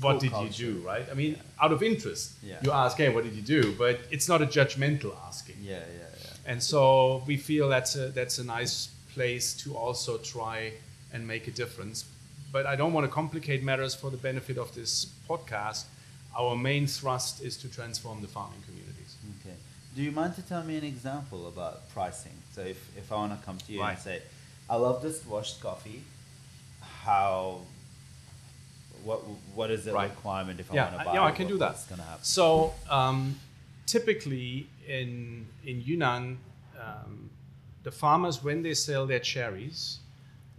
[0.00, 0.64] what cool did culture.
[0.66, 1.06] you do, right?
[1.10, 2.58] I mean, out of interest, Yeah.
[2.62, 3.72] you ask, hey, what did you do?
[3.76, 5.56] But it's not a judgmental asking.
[5.60, 6.50] yeah, yeah, yeah.
[6.50, 10.72] And so we feel that's a that's a nice place to also try
[11.12, 12.04] and make a difference.
[12.52, 15.84] But I don't want to complicate matters for the benefit of this podcast.
[16.36, 19.16] Our main thrust is to transform the farming communities.
[19.40, 19.54] Okay.
[19.96, 22.32] Do you mind to tell me an example about pricing?
[22.52, 24.22] So if, if I want to come to you and say,
[24.68, 26.02] I love this washed coffee,
[27.04, 27.60] how,
[29.04, 29.20] what
[29.54, 30.10] what is the Right.
[30.10, 31.14] requirement if I Yeah, want to buy?
[31.14, 31.70] yeah, I can do that.
[31.72, 32.24] What's gonna happen?
[32.24, 33.38] So um,
[33.86, 36.38] typically in in Yunnan,
[36.78, 37.30] um,
[37.82, 39.98] the farmers when they sell their cherries,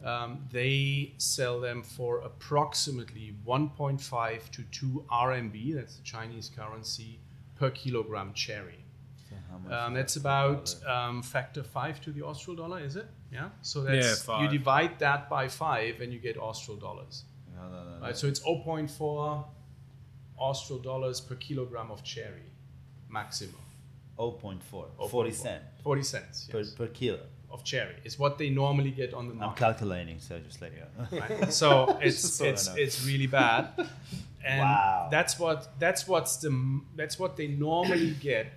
[0.04, 5.76] um, they sell them for approximately 1.5 to 2 RMB.
[5.76, 7.20] That's the Chinese currency
[7.56, 8.84] per kilogram cherry.
[9.30, 9.36] So
[9.76, 13.08] Um, that's about um, factor five to the Austral dollar, is it?
[13.32, 13.50] Yeah.
[13.62, 14.52] So that's you five.
[14.52, 17.24] divide that by five and you get Austral dollars.
[17.56, 18.02] No, no, no, no.
[18.02, 19.46] Right, so it's 0.4
[20.38, 22.52] Austral dollars per kilogram of cherry,
[23.10, 23.56] maximum.
[24.18, 24.60] 0.4,
[25.00, 25.10] 0.4.
[25.10, 27.20] 40 cent 40 cents per, per kilo.
[27.52, 29.64] Of cherry is what they normally get on the market.
[29.64, 31.20] I'm calculating, so just let you know.
[31.20, 31.54] right?
[31.54, 33.70] So it's so it's it's really bad,
[34.46, 35.08] and Wow.
[35.12, 36.52] that's what that's what's the
[36.96, 38.48] that's what they normally get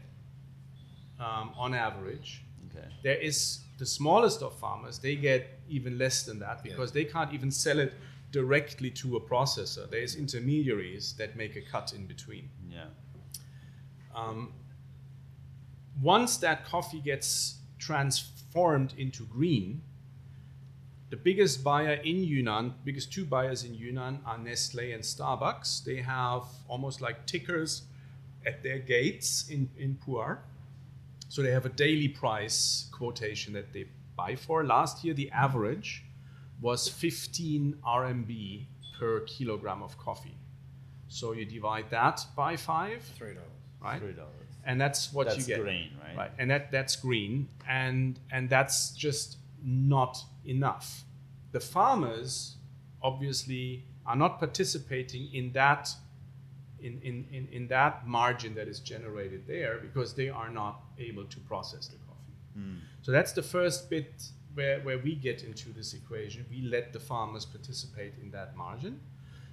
[1.20, 2.42] um, on average.
[2.70, 2.86] okay.
[3.02, 7.32] There is the smallest of farmers; they get even less than that because they can't
[7.32, 7.92] even sell it
[8.32, 9.88] directly to a processor.
[9.90, 12.48] There's intermediaries that make a cut in between.
[12.70, 12.86] Yeah.
[14.14, 14.52] Um,
[16.02, 19.82] once that coffee gets transformed into green,
[21.10, 25.84] the biggest buyer in Yunnan, biggest two buyers in Yunnan are Nestle and Starbucks.
[25.84, 27.82] They have almost like tickers
[28.46, 30.38] at their gates in, in Pu'er.
[31.28, 34.64] So they have a daily price quotation that they buy for.
[34.64, 36.04] Last year, the average
[36.60, 38.64] was 15 RMB
[38.98, 40.36] per kilogram of coffee.
[41.08, 43.48] So you divide that by five, Three dollars.
[43.80, 44.00] right?
[44.00, 44.43] Three dollars.
[44.66, 45.62] And that's what That's you get.
[45.62, 46.16] green, right?
[46.16, 46.30] right.
[46.38, 47.48] And that that's green.
[47.68, 51.04] And and that's just not enough.
[51.52, 52.56] The farmers
[53.02, 55.90] obviously are not participating in that
[56.80, 61.24] in, in, in, in that margin that is generated there because they are not able
[61.24, 62.34] to process the coffee.
[62.54, 62.74] Hmm.
[63.00, 64.12] So that's the first bit
[64.52, 66.44] where, where we get into this equation.
[66.50, 69.00] We let the farmers participate in that margin.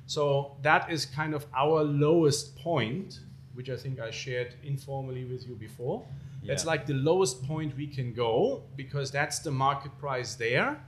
[0.07, 3.22] So that is kind of our lowest point,
[3.54, 6.06] which I think I shared informally with you before.
[6.43, 10.82] That's like the lowest point we can go because that's the market price there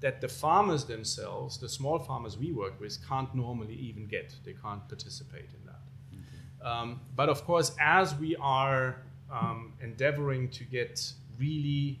[0.00, 4.34] that the farmers themselves, the small farmers we work with, can't normally even get.
[4.44, 6.66] They can't participate in that.
[6.66, 8.96] Um, but of course, as we are
[9.30, 12.00] um, endeavoring to get really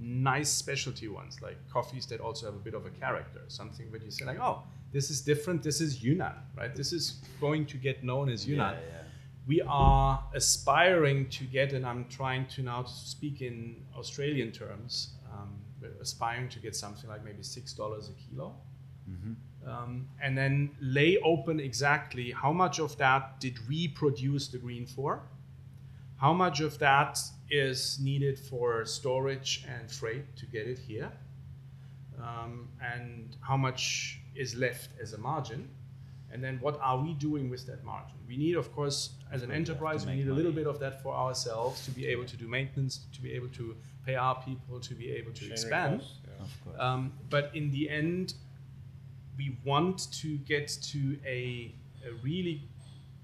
[0.00, 4.00] nice specialty ones, like coffees that also have a bit of a character, something where
[4.00, 5.62] you say like, oh, this is different.
[5.62, 6.74] This is Yunnan, right?
[6.74, 8.74] This is going to get known as Yunnan.
[8.74, 8.99] Yeah, yeah.
[9.50, 15.14] We are aspiring to get, and I'm trying to now speak in Australian terms.
[15.32, 18.54] Um, we're aspiring to get something like maybe six dollars a kilo.
[19.66, 24.86] Um, and then lay open exactly how much of that did we produce the green
[24.86, 25.20] for,
[26.16, 27.18] how much of that
[27.50, 31.10] is needed for storage and freight to get it here,
[32.22, 35.68] um, and how much is left as a margin,
[36.32, 38.16] and then what are we doing with that margin?
[38.28, 40.34] We need, of course, as an course, you have to enterprise, we make need a
[40.34, 43.48] little bit of that for ourselves to be able to do maintenance, to be able
[43.48, 43.76] to
[44.06, 46.02] pay our people, to be able to Machinery expand.
[46.02, 46.44] yeah.
[46.44, 46.76] Of course.
[46.78, 48.34] Um, but in the end,
[49.36, 51.74] we want to get to a,
[52.06, 52.62] a really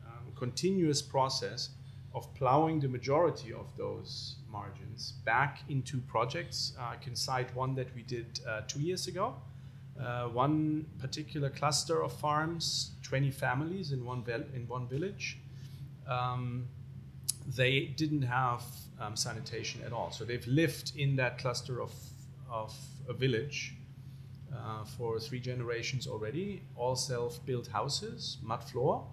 [0.06, 1.70] um, continuous process
[2.14, 6.72] of plowing the majority of those margins back into projects.
[6.78, 9.34] Uh, I can cite one that we did uh, two years ago.
[10.00, 15.38] Uh, one particular cluster of farms, 20 families in one, vel- in one village.
[16.06, 16.68] Um,
[17.56, 18.62] they didn't have
[19.00, 20.10] um, sanitation at all.
[20.10, 21.92] So they've lived in that cluster of,
[22.50, 22.74] of
[23.08, 23.74] a village
[24.54, 26.62] uh, for three generations already.
[26.76, 29.06] All self-built houses, mud floor,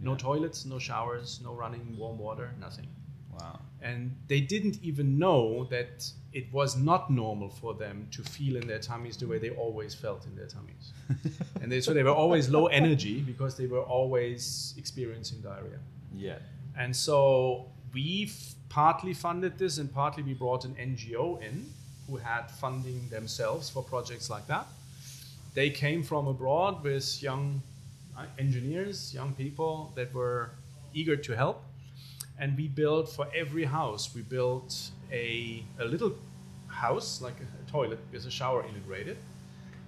[0.00, 2.86] no toilets, no showers, no running warm water, nothing.
[3.32, 3.60] Wow.
[3.82, 8.66] And they didn't even know that it was not normal for them to feel in
[8.66, 10.92] their tummies the way they always felt in their tummies.
[11.62, 15.78] and they, so they were always low energy because they were always experiencing diarrhea.
[16.14, 16.38] Yeah.
[16.76, 18.30] And so we
[18.68, 21.66] partly funded this and partly we brought an NGO in
[22.08, 24.66] who had funding themselves for projects like that.
[25.54, 27.62] They came from abroad with young
[28.16, 30.50] uh, engineers, young people that were
[30.94, 31.62] eager to help.
[32.40, 36.12] And we built for every house, we built a, a little
[36.68, 39.18] house, like a toilet with a shower integrated.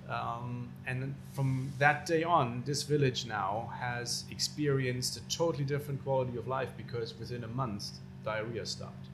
[0.08, 6.36] Um, and from that day on, this village now has experienced a totally different quality
[6.36, 7.84] of life because within a month,
[8.24, 9.06] diarrhea stopped.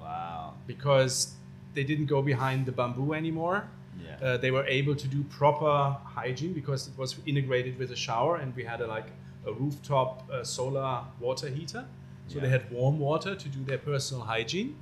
[0.00, 0.54] Wow.
[0.66, 1.34] Because
[1.74, 3.68] they didn't go behind the bamboo anymore.
[4.02, 4.26] Yeah.
[4.26, 8.36] Uh, they were able to do proper hygiene because it was integrated with a shower,
[8.36, 9.06] and we had a, like
[9.46, 11.84] a rooftop uh, solar water heater.
[12.28, 14.76] So they had warm water to do their personal hygiene.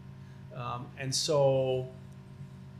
[0.55, 1.89] Um, and so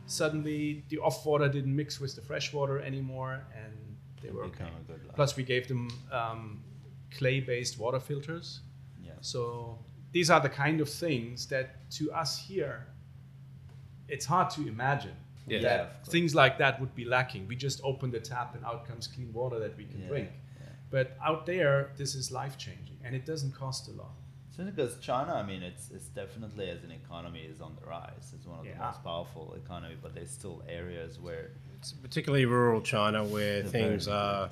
[0.05, 3.73] suddenly the off water didn't mix with the fresh water anymore, and
[4.21, 4.63] they were okay.
[4.63, 5.15] Become a good life.
[5.15, 6.63] Plus, we gave them um,
[7.11, 8.61] clay based water filters.
[9.03, 9.11] Yeah.
[9.21, 9.79] So
[10.11, 12.87] these are the kind of things that to us here,
[14.07, 15.15] it's hard to imagine
[15.47, 15.59] Yeah.
[15.59, 17.47] Yeah, things like that would be lacking.
[17.47, 20.29] We just open the tap and out comes clean water that we can Yeah, drink.
[20.59, 20.67] yeah.
[20.89, 24.15] But out there, this is life changing, and it doesn't cost a lot.
[24.57, 28.33] Because China, I mean, it's it's definitely as an economy is on the rise.
[28.35, 32.81] It's one of the most powerful economy, but there's still areas where It's particularly rural
[32.81, 34.49] China where things are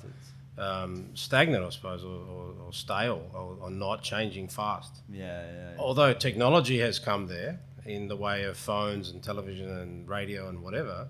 [0.58, 4.96] um, stagnant, I suppose, or, or, or stale, or, or not changing fast.
[5.10, 5.52] Yeah, yeah.
[5.52, 5.70] yeah.
[5.78, 10.62] Although technology has come there in the way of phones and television and radio and
[10.62, 11.08] whatever,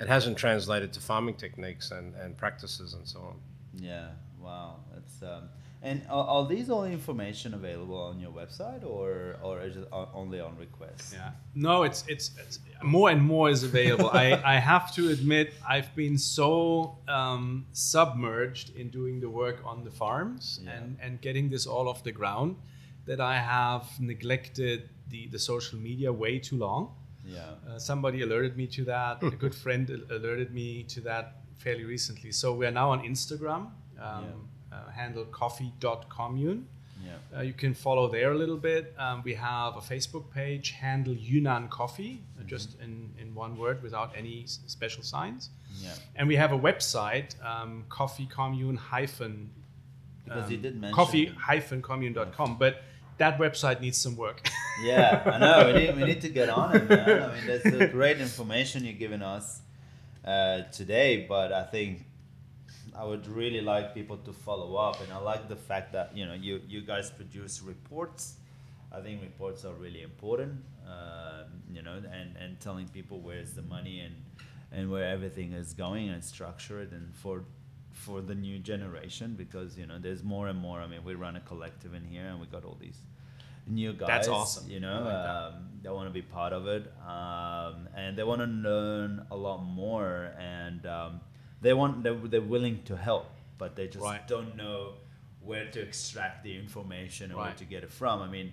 [0.00, 3.36] it hasn't translated to farming techniques and, and practices and so on.
[3.78, 4.08] Yeah,
[4.40, 4.76] wow.
[4.96, 5.48] It's um,
[5.88, 9.86] and are, are these all information available on your website or or is it
[10.20, 11.04] only on request?
[11.18, 11.30] Yeah.
[11.54, 14.10] No, it's it's, it's more and more is available.
[14.24, 19.84] I, I have to admit I've been so um, submerged in doing the work on
[19.84, 20.72] the farms Yeah.
[20.76, 22.56] and, and getting this all off the ground
[23.06, 24.78] that I have neglected
[25.08, 26.82] the, the social media way too long.
[27.24, 27.40] Yeah.
[27.68, 29.22] Uh, somebody alerted me to that.
[29.22, 31.24] a good friend alerted me to that
[31.58, 32.32] fairly recently.
[32.32, 33.70] So we are now on Instagram,
[34.00, 36.66] um, uh, handle coffee.commune.
[37.04, 37.38] Yeah.
[37.38, 38.94] Uh, you can follow there a little bit.
[38.98, 43.82] Um, we have a Facebook page, handle Yunnan Coffee, uh, just in, in one word
[43.82, 45.50] without any s- special signs.
[45.80, 45.90] Yeah.
[46.16, 49.50] And we have a website, um, coffee commune hyphen
[50.24, 52.82] Because you um, did mention coffee hyphen commune.com, but
[53.18, 54.40] that website needs some work.
[54.82, 55.72] Yeah, I know.
[55.72, 57.22] We need, we need to get on it, man.
[57.22, 59.62] I mean, that's great information you're giving us
[60.22, 62.04] uh, today, but I think
[62.98, 66.26] I would really like people to follow up, and I like the fact that you
[66.26, 68.36] know you you guys produce reports.
[68.92, 73.62] I think reports are really important, uh, you know, and, and telling people where's the
[73.62, 74.14] money and
[74.72, 77.44] and where everything is going and structured, and for
[77.92, 80.80] for the new generation because you know there's more and more.
[80.80, 82.98] I mean, we run a collective in here, and we got all these
[83.66, 84.08] new guys.
[84.08, 84.70] That's awesome.
[84.70, 85.28] You know, like that.
[85.28, 89.36] um, they want to be part of it, um, and they want to learn a
[89.36, 91.20] lot more, and um,
[91.66, 93.26] they want they're, they're willing to help,
[93.58, 94.26] but they just Right.
[94.34, 94.78] don't know
[95.48, 98.16] where to extract the information and where to get it from.
[98.26, 98.48] I mean,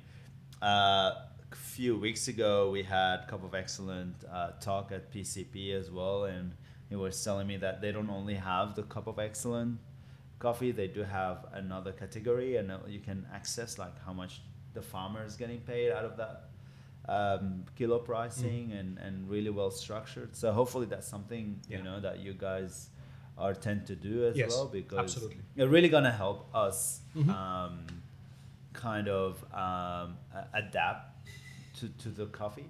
[0.61, 1.11] uh,
[1.51, 6.19] a few weeks ago we had Cup of Excellence uh, talk at PCP as well,
[6.25, 6.53] and
[6.89, 9.79] he was telling me that they don't only have the Cup of Excellence
[10.39, 14.41] coffee, they do have another category, and uh, you can access like how much
[14.73, 16.35] the farmer is getting paid out of that
[17.07, 20.35] um, kilo pricing and, and really well structured.
[20.35, 21.77] So hopefully that's something Yeah.
[21.77, 22.89] you know that you guys
[23.37, 25.37] are tend to do as Yes, well because absolutely.
[25.55, 27.29] it's really gonna help us Mhm.
[27.29, 27.85] um,
[28.73, 30.17] kind of um,
[30.53, 31.27] adapt
[31.79, 32.69] to, to the coffee.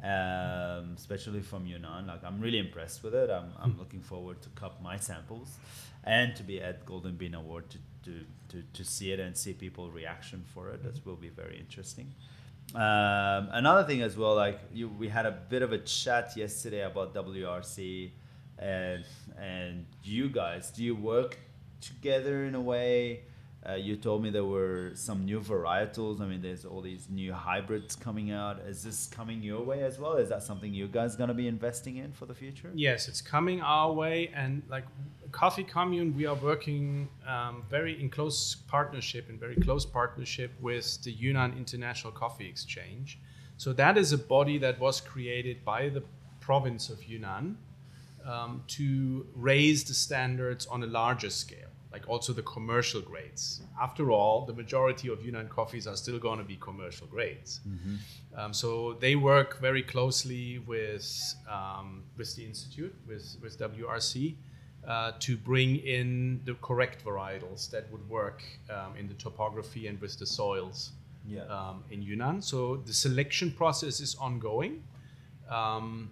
[0.00, 3.30] Um, especially from Yunnan, like I'm really impressed with it.
[3.30, 5.56] I'm, I'm looking forward to cup my samples,
[6.04, 9.54] and to be at Golden Bean Award to, to, to, to see it and see
[9.54, 10.84] people reaction for it.
[10.84, 12.14] That will be very interesting.
[12.76, 16.82] Um, another thing as well, like you, we had a bit of a chat yesterday
[16.82, 18.10] about WRC,
[18.58, 19.04] and
[19.40, 21.38] and you guys, do you work
[21.80, 23.22] together in a way?
[23.68, 26.20] Uh, you told me there were some new varietals.
[26.20, 28.60] I mean, there's all these new hybrids coming out.
[28.60, 30.14] Is this coming your way as well?
[30.14, 32.70] Is that something you guys gonna be investing in for the future?
[32.74, 34.84] Yes, it's coming our way, and like
[35.32, 41.02] Coffee Commune, we are working um, very in close partnership, in very close partnership with
[41.02, 43.18] the Yunnan International Coffee Exchange.
[43.56, 46.02] So that is a body that was created by the
[46.40, 47.58] province of Yunnan
[48.34, 53.44] um, to raise the standards on a larger scale, like also the commercial grades.
[53.86, 57.60] After all, the majority of Yunnan coffees are still going to be commercial grades.
[58.36, 58.68] Um, so
[59.04, 61.08] they work very closely with
[61.56, 64.34] um, with the institute, with with WRC,
[64.86, 68.40] uh, to bring in the correct varietals that would work
[68.76, 70.78] um, in the topography and with the soils
[71.26, 71.46] Yeah.
[71.56, 72.42] um, in Yunnan.
[72.42, 72.58] So
[72.88, 74.72] the selection process is ongoing.
[75.60, 76.10] Um,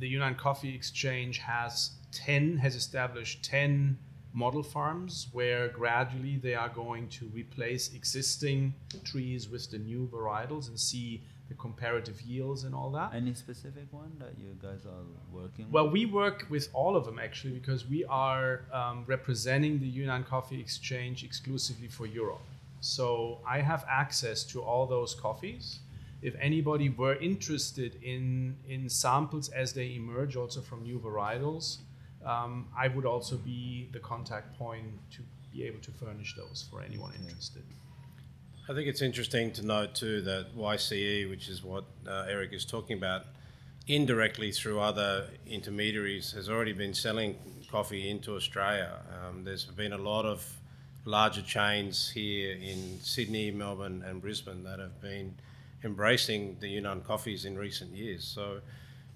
[0.00, 3.98] the Yunnan Coffee Exchange has 10 has established 10
[4.32, 8.74] model farms where gradually they are going to replace existing
[9.04, 13.12] trees with the new varietals and see the comparative yields and all that.
[13.12, 15.66] Any specific one that you guys are working?
[15.70, 20.24] Well, we work with all of them actually because we are um, representing the Yunnan
[20.24, 22.46] Coffee Exchange exclusively for Europe.
[22.80, 25.80] So I have access to all those coffees.
[26.22, 31.78] If anybody were interested in in samples as they emerge, also from new varietals,
[32.24, 36.82] um, I would also be the contact point to be able to furnish those for
[36.82, 37.62] anyone interested.
[38.68, 42.64] I think it's interesting to note too that YCE, which is what uh, Eric is
[42.64, 43.24] talking about,
[43.88, 47.36] indirectly through other intermediaries, has already been selling
[47.70, 49.00] coffee into Australia.
[49.26, 50.46] Um, there's been a lot of
[51.04, 55.34] larger chains here in Sydney, Melbourne, and Brisbane that have been
[55.84, 58.24] embracing the Yunnan coffees in recent years.
[58.24, 58.60] So,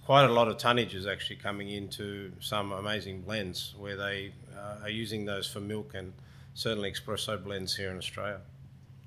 [0.04, 4.82] quite a lot of tonnage is actually coming into some amazing blends where they uh,
[4.84, 6.12] are using those for milk and
[6.54, 8.40] certainly espresso blends here in Australia.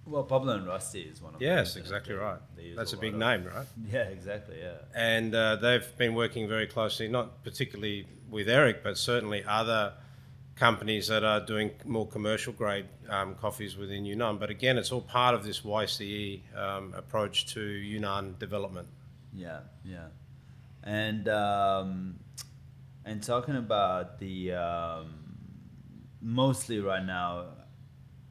[0.05, 2.39] well, Pablo and Rusty is one of them, Yes, exactly They- right.
[2.55, 3.67] they That's a lot big of- name, right?
[3.91, 4.57] Yeah, exactly.
[4.61, 4.77] Yeah.
[4.95, 9.93] And uh, they've been working very closely, not particularly with Eric, but certainly other
[10.57, 14.37] companies that are doing more commercial grade um, coffees within Yunnan.
[14.37, 18.87] But again, it's all part of this YCE um, approach to Yunnan development.
[19.33, 20.07] Yeah, yeah,
[20.83, 22.19] and um,
[23.05, 25.13] and talking about the um,
[26.21, 27.45] mostly right now,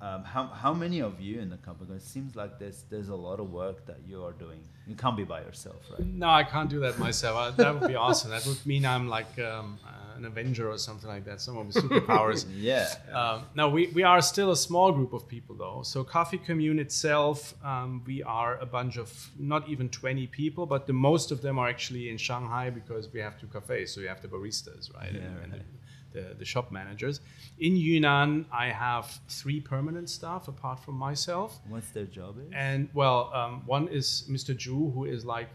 [0.01, 1.89] um, how how many of you in the company?
[1.91, 4.61] 'Cause It seems like there's there's a lot of work that you are doing.
[4.87, 6.05] You can't be by yourself, right?
[6.07, 7.37] No, I can't do that myself.
[7.37, 8.31] Uh, That would be awesome.
[8.31, 11.77] That would mean I'm like um, uh, an Avenger or something like that, someone with
[11.77, 12.45] superpowers.
[12.57, 15.83] Yeah, Um, no, we, we are still a small group of people though.
[15.85, 20.87] So Coffee Commune itself, um, we are a bunch of not even 20 people, but
[20.87, 23.93] the most of them are actually in Shanghai because we have two cafes.
[23.95, 25.13] So we have the baristas, right?
[25.13, 25.65] Yeah, and, and
[26.13, 27.21] the, the, the shop managers.
[27.59, 31.61] In Yunnan, I have three permanent staff apart from myself.
[31.69, 32.53] what's their job is?
[32.55, 34.55] And well, um, one is Mr.
[34.57, 35.49] Zhu, who is like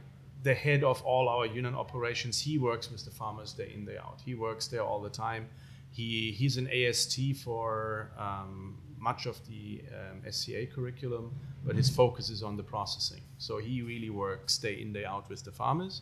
[0.44, 2.40] the head of all our Yunnan operations.
[2.40, 4.20] He works with the farmers day in day out.
[4.26, 5.48] He works there all the time.
[5.92, 11.34] He he's an AST for um, much of the um, SCA curriculum,
[11.66, 13.22] but his focus is on the processing.
[13.38, 16.02] So he really works day in day out with the farmers.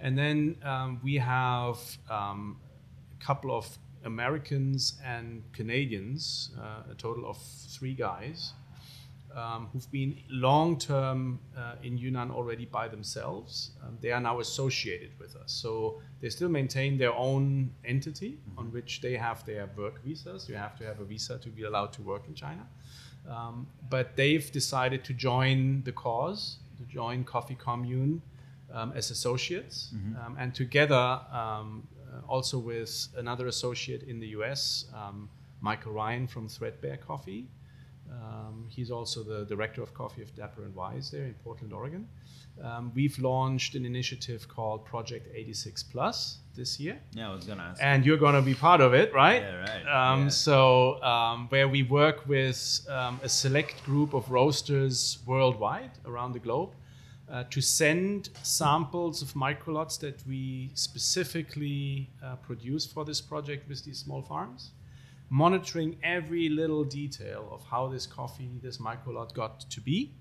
[0.00, 1.78] And then um, we have
[2.10, 2.58] um,
[3.20, 8.52] a couple of Americans and Canadians, uh, a total of three guys
[9.34, 13.72] um, who've been long term uh, in Yunnan already by themselves.
[13.82, 15.52] Um, they are now associated with us.
[15.52, 20.48] So they still maintain their own entity on which they have their work visas.
[20.48, 22.66] You have to have a visa to be allowed to work in China.
[23.28, 28.22] Um, but they've decided to join the cause, to join Coffee Commune
[28.72, 29.90] um, as associates.
[30.24, 35.28] Um, and together, um, uh, also with another associate in the US, um,
[35.60, 37.48] Michael Ryan from Threadbare Coffee.
[38.10, 42.06] Um, he's also the director of coffee of Dapper and Wise there in Portland, Oregon.
[42.62, 47.62] Um, we've launched an initiative called Project 86 Plus this year, yeah, I was gonna
[47.64, 47.82] ask.
[47.82, 49.42] and you're going to be part of it, right?
[49.42, 50.28] Yeah, right, Um, yeah.
[50.28, 56.38] So, um, where we work with um, a select group of roasters worldwide around the
[56.38, 56.70] globe
[57.28, 63.84] uh, to send samples of microlots that we specifically uh, produce for this project with
[63.84, 64.70] these small farms
[65.34, 70.14] monitoring every little detail of how this coffee, this microlot got to be,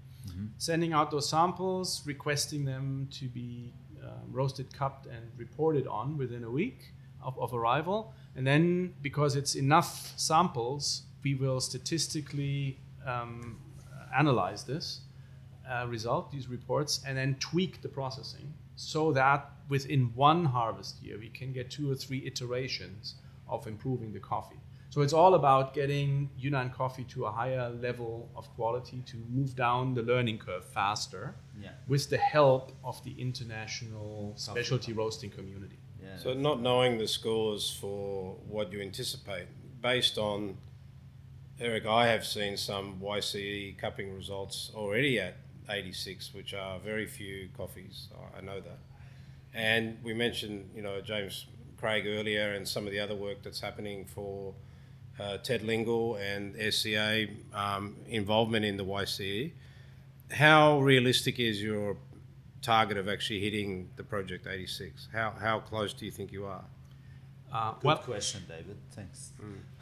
[0.57, 6.43] sending out those samples, requesting them to be um, roasted, cupped, and reported on within
[6.43, 6.80] a week
[7.22, 8.11] of, of arrival.
[8.36, 13.59] And then, because it's enough samples, we will statistically um,
[14.18, 15.01] analyze this
[15.70, 21.20] uh, result, these reports, and then tweak the processing so that within one harvest year
[21.20, 23.16] we can get two or three iterations
[23.47, 24.62] of improving the coffee.
[24.93, 29.55] So it's all about getting Yunnan coffee to a higher level of quality to move
[29.55, 31.71] down the learning curve faster Yeah.
[31.87, 35.79] with the help of the international specialty roasting community.
[35.99, 36.17] Yeah.
[36.17, 39.47] So, not knowing the scores for what you anticipate,
[39.81, 40.57] based on
[41.59, 45.37] Eric, I have seen some YCE cupping results already at
[45.67, 48.09] 86, which are very few coffees.
[48.15, 48.77] I- I know that.
[49.55, 53.61] And we mentioned, you know, James Craig earlier and some of the other work that's
[53.61, 54.53] happening for
[55.20, 59.51] uh, Ted Lingle and SCA um, involvement in the YCE.
[60.32, 61.97] How realistic is your
[62.61, 65.09] target of actually hitting the Project 86?
[65.14, 66.64] How, how close do you think you are?
[67.51, 68.78] Uh, Good well, question, David.
[68.91, 69.32] Thanks.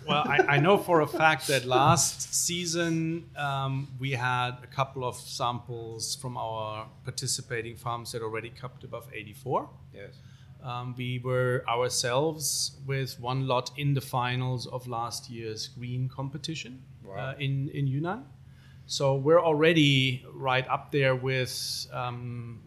[0.06, 5.06] well, I, I know for a fact that last season um, we had a couple
[5.06, 9.70] of samples from our participating farms that already cupped above 84.
[9.94, 10.16] Yes.
[10.64, 16.84] Um, we were ourselves with one lot in the finals of last year's green competition
[17.04, 17.16] Wow.
[17.18, 18.26] uh, in, in Yunnan.
[18.86, 22.62] So we're already right up there with um,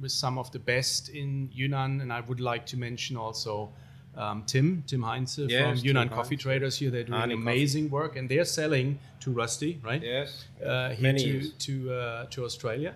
[0.00, 3.72] with some of the best in Yunnan, and I would like to mention also
[4.16, 6.14] um, Tim Tim Heinze Yes, from Tim Yunnan Heinze.
[6.16, 6.90] Coffee Traders here.
[6.90, 7.34] They're doing Arnie Coffee.
[7.34, 10.02] amazing work, and they're selling to Rusty, right?
[10.02, 10.44] Yes.
[10.64, 12.94] uh, here Many to to uh, to Australia.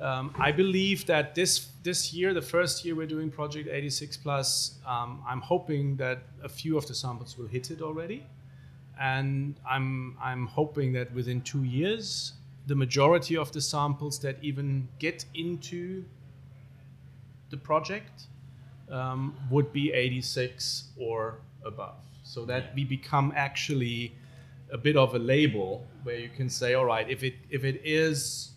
[0.00, 4.74] Um, I believe that this this year, the first year we're doing Project 86 Plus,
[4.86, 8.24] um, I'm hoping that a few of the samples will hit it already,
[9.00, 12.34] and I'm I'm hoping that within two years,
[12.66, 16.04] the majority of the samples that even get into
[17.50, 18.26] the project
[18.90, 24.12] um, would be 86 or above, so that we become actually
[24.70, 27.80] a bit of a label where you can say, all right, if it if it
[27.84, 28.52] is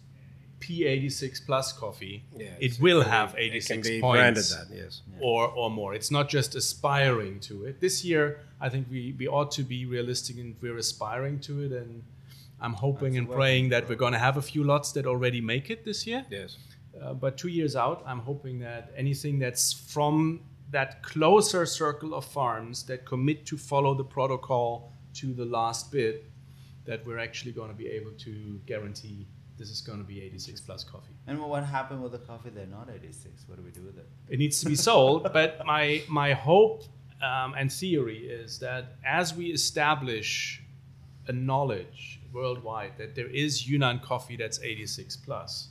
[0.62, 4.46] P86 plus coffee, Yeah, it will can be- have It 86 can be points branded
[4.58, 5.02] that, yes.
[5.20, 5.94] or or more.
[6.00, 7.80] It's not just aspiring to it.
[7.82, 8.26] This year,
[8.66, 11.72] I think we we ought to be realistic and we're aspiring to it.
[11.82, 12.04] And
[12.66, 15.42] I'm hoping That's and praying that we're going to have a few lots that already
[15.42, 16.26] make it this year.
[16.30, 16.58] Yes.
[17.02, 20.42] Uh, but two years out, I'm hoping that anything that's from
[20.78, 26.16] that closer circle of farms that commit to follow the protocol to the last bit,
[26.86, 29.28] that we're actually going to be able to guarantee
[29.62, 31.14] this is going to be 86 plus coffee.
[31.28, 32.50] And what happened with the coffee?
[32.50, 33.44] They're not 86.
[33.48, 34.08] What do we do with it?
[34.28, 35.24] It needs to be sold.
[35.34, 36.84] but my my hope
[37.22, 40.64] um, and theory is that as we establish
[41.28, 45.70] a knowledge worldwide that there is Yunnan coffee that's 86 plus,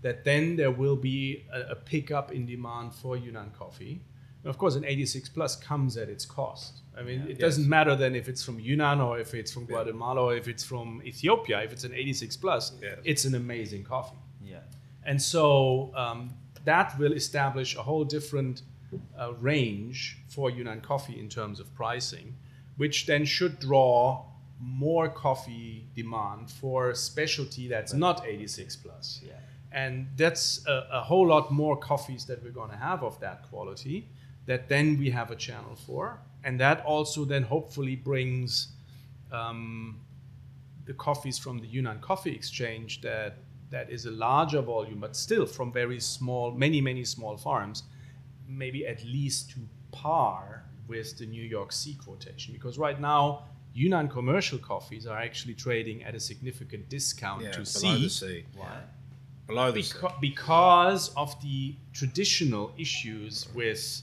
[0.00, 4.00] that then there will be a, a pickup in demand for Yunnan coffee.
[4.46, 6.80] Of course, an 86 plus comes at its cost.
[6.96, 10.22] I mean, it doesn't matter then if it's from Yunnan or if it's from Guatemala
[10.22, 11.62] or if it's from Ethiopia.
[11.62, 12.98] If it's an 86 plus, Yes.
[13.04, 14.16] it's an amazing coffee.
[14.42, 14.60] Yeah.
[15.04, 16.30] And so um,
[16.64, 18.62] that will establish a whole different
[19.18, 22.34] uh, range for Yunnan coffee in terms of pricing,
[22.76, 24.24] which then should draw
[24.60, 29.20] more coffee demand for specialty that's not 86 plus.
[29.26, 29.32] Yeah.
[29.72, 33.42] And that's a, a whole lot more coffees that we're going to have of that
[33.50, 34.08] quality
[34.46, 36.18] that then we have a channel for.
[36.44, 38.68] And that also then hopefully brings
[39.32, 40.00] um,
[40.84, 43.38] the coffees from the Yunnan Coffee Exchange that
[43.70, 47.82] that is a larger volume, but still from very small, many many small farms,
[48.48, 49.58] maybe at least to
[49.90, 52.54] par with the New York C quotation.
[52.54, 53.42] Because right now,
[53.74, 58.44] Yunnan commercial coffees are actually trading at a significant discount Yeah, to C sea.
[58.54, 58.78] Why?
[59.48, 59.98] Below the C.
[59.98, 64.02] Beca- because of the traditional issues with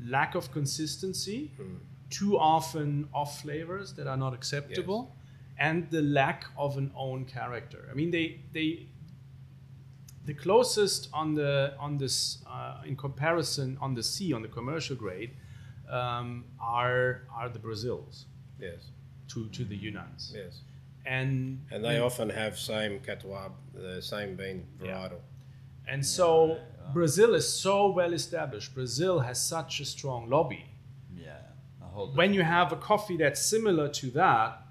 [0.00, 1.76] lack of consistency, Hmm.
[2.10, 5.16] too often off flavors that are not acceptable,
[5.58, 7.88] and the lack of an own character.
[7.90, 8.86] I mean, they they
[10.26, 14.96] the closest on the on this uh, in comparison on the C on the commercial
[14.96, 15.30] grade
[15.88, 18.26] um, are are the Brazils
[18.58, 18.90] Yes.
[19.28, 20.60] to to the Yunnans, Yes.
[21.06, 25.20] and And they often have same catois, the same bean varietal.
[25.88, 26.58] And so
[26.92, 28.74] Brazil is so well established.
[28.74, 30.64] Brazil has such a strong lobby.
[31.16, 31.36] Yeah.
[31.82, 34.62] A whole When you have a coffee that's similar to that,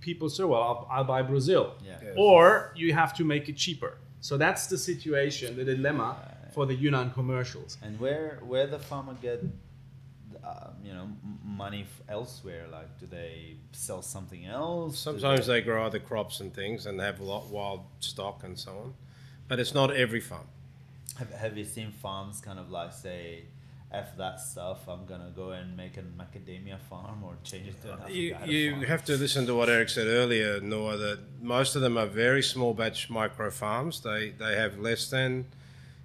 [0.00, 1.74] people say, well, I'll, I'll buy Brazil.
[1.84, 1.98] Yeah.
[2.02, 2.12] Yeah.
[2.16, 3.98] Or you have to make it cheaper.
[4.20, 6.16] So that's the situation, the dilemma
[6.54, 7.78] for the Yunnan commercials.
[7.82, 9.42] And where where the farmer get,
[10.44, 11.08] uh, you know,
[11.44, 12.66] money f- elsewhere?
[12.70, 14.98] Like, do they sell something else?
[14.98, 18.58] Sometimes they grow other crops and things and have a lot of wild stock and
[18.58, 18.94] so on.
[19.50, 20.46] But it's not every farm.
[21.18, 23.42] Have, have you seen farms kind of like say,
[23.92, 27.92] "F that stuff, I'm gonna go and make an macadamia farm or change it to
[27.94, 28.84] an You, you farm"?
[28.84, 32.42] have to listen to what Eric said earlier, Noah, that most of them are very
[32.42, 34.00] small batch micro farms.
[34.00, 35.46] They, they have less than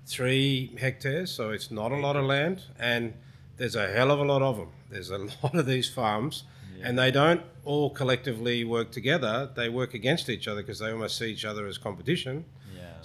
[0.08, 2.64] three hectares, so it's not a lot of land.
[2.80, 3.14] And
[3.58, 4.70] there's a hell of a lot of them.
[4.90, 6.44] There's a lot of these farms,
[6.84, 9.50] and they don't all collectively work together.
[9.56, 12.46] They work against each other because they almost see each other as competition.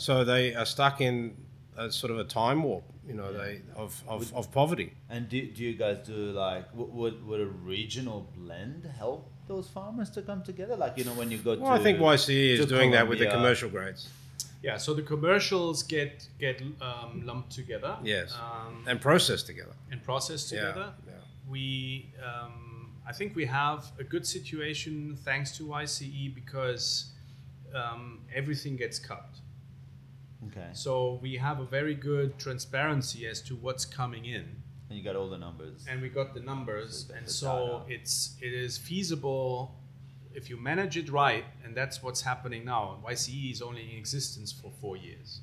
[0.00, 0.06] Yeah.
[0.06, 1.36] So they are stuck in
[1.76, 4.92] a sort of a time warp, you know, they of, of, of poverty.
[5.08, 10.10] And do, do you guys do like would would a regional blend help those farmers
[10.10, 10.76] to come together?
[10.76, 13.08] Like you know when you go Well, to I think YCE is to doing that
[13.08, 14.08] with the commercial grades.
[14.62, 17.96] Yeah, so the commercials get get um, lumped together.
[18.02, 18.34] Yes.
[18.34, 19.74] Um, and processed together.
[19.90, 20.92] and processed Yeah, together.
[21.06, 21.14] yeah.
[21.48, 27.12] We, um, I think we have a good situation thanks to YCE because
[27.74, 29.28] um, everything gets cut.
[30.48, 30.68] Okay.
[30.72, 34.46] So we have a very good transparency as to what's coming in,
[34.88, 35.84] And you got all the numbers.
[35.88, 38.00] and we got the numbers, and the so data.
[38.00, 39.74] it's it is feasible
[40.34, 42.98] if you manage it right, and that's what's happening now.
[43.04, 45.40] YCE is only in existence for four years.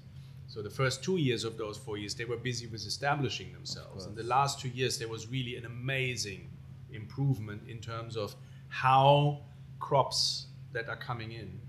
[0.47, 4.05] So the first two years of those four years, they were busy with establishing themselves.
[4.05, 6.49] And the last two years, there was really an amazing
[6.91, 8.33] improvement in terms of
[8.69, 9.41] how
[9.79, 11.59] crops that are coming in,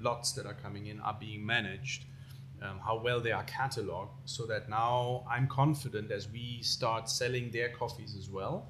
[0.00, 2.04] lots that are coming in, are being managed,
[2.62, 7.50] um, how well they are cataloged, so that now I'm confident as we start selling
[7.50, 8.68] their coffees as well.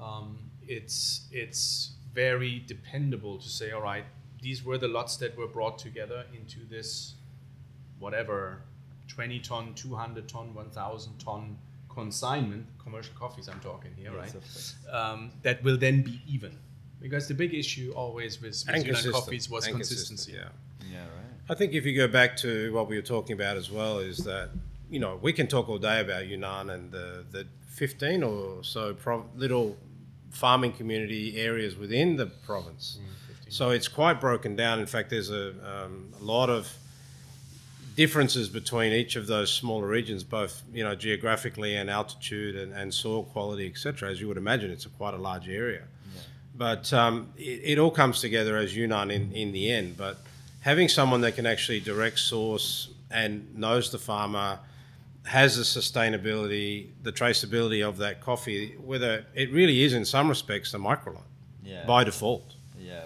[0.00, 4.04] Um, it's it's very dependable to say, all right,
[4.42, 7.14] these were the lots that were brought together into this
[7.98, 8.62] whatever
[9.08, 11.58] 20 ton 200 ton 1000 ton
[11.92, 16.56] consignment commercial coffees i'm talking here Yes, right um, that will then be even
[17.00, 20.48] because the big issue always with, with And Yunnan coffees was And consistency Yeah.
[20.90, 21.08] Yeah, right.
[21.50, 24.18] I think if you go back to what we were talking about as well, is
[24.18, 24.50] that
[24.90, 28.94] you know we can talk all day about Yunnan and the the fifteen or so
[28.94, 29.76] prov- little
[30.30, 32.98] farming community areas within the province.
[33.50, 34.78] So it's quite broken down.
[34.78, 36.70] In fact, there's a, um, a lot of
[37.96, 42.92] differences between each of those smaller regions, both you know geographically and altitude and, and
[42.92, 44.10] soil quality, etc.
[44.10, 45.84] As you would imagine, it's a quite a large area.
[46.58, 49.96] But um, it, it all comes together as Yunnan in, in the end.
[49.96, 50.18] But
[50.60, 54.58] having someone that can actually direct source and knows the farmer,
[55.24, 60.74] has the sustainability, the traceability of that coffee, whether it really is in some respects
[60.74, 61.22] a microlot
[61.62, 61.84] Yeah.
[61.86, 62.54] by default.
[62.78, 63.00] yeah,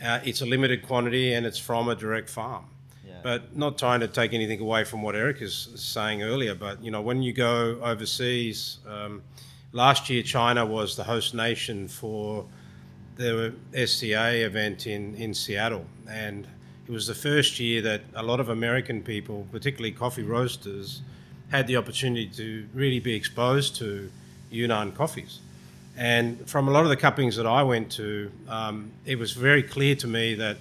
[0.00, 0.06] right.
[0.06, 2.66] Uh, it's a limited quantity and it's from a direct farm.
[3.06, 3.14] Yeah.
[3.22, 6.90] But not trying to take anything away from what Eric is saying earlier, but you
[6.90, 9.22] know, when you go overseas, um,
[9.72, 12.46] last year China was the host nation for
[13.22, 16.46] the SCA event in, in Seattle, and
[16.86, 21.00] it was the first year that a lot of American people, particularly coffee roasters,
[21.50, 24.10] had the opportunity to really be exposed to
[24.50, 25.40] Yunnan coffees.
[25.96, 29.62] And from a lot of the cuppings that I went to, um, it was very
[29.62, 30.56] clear to me that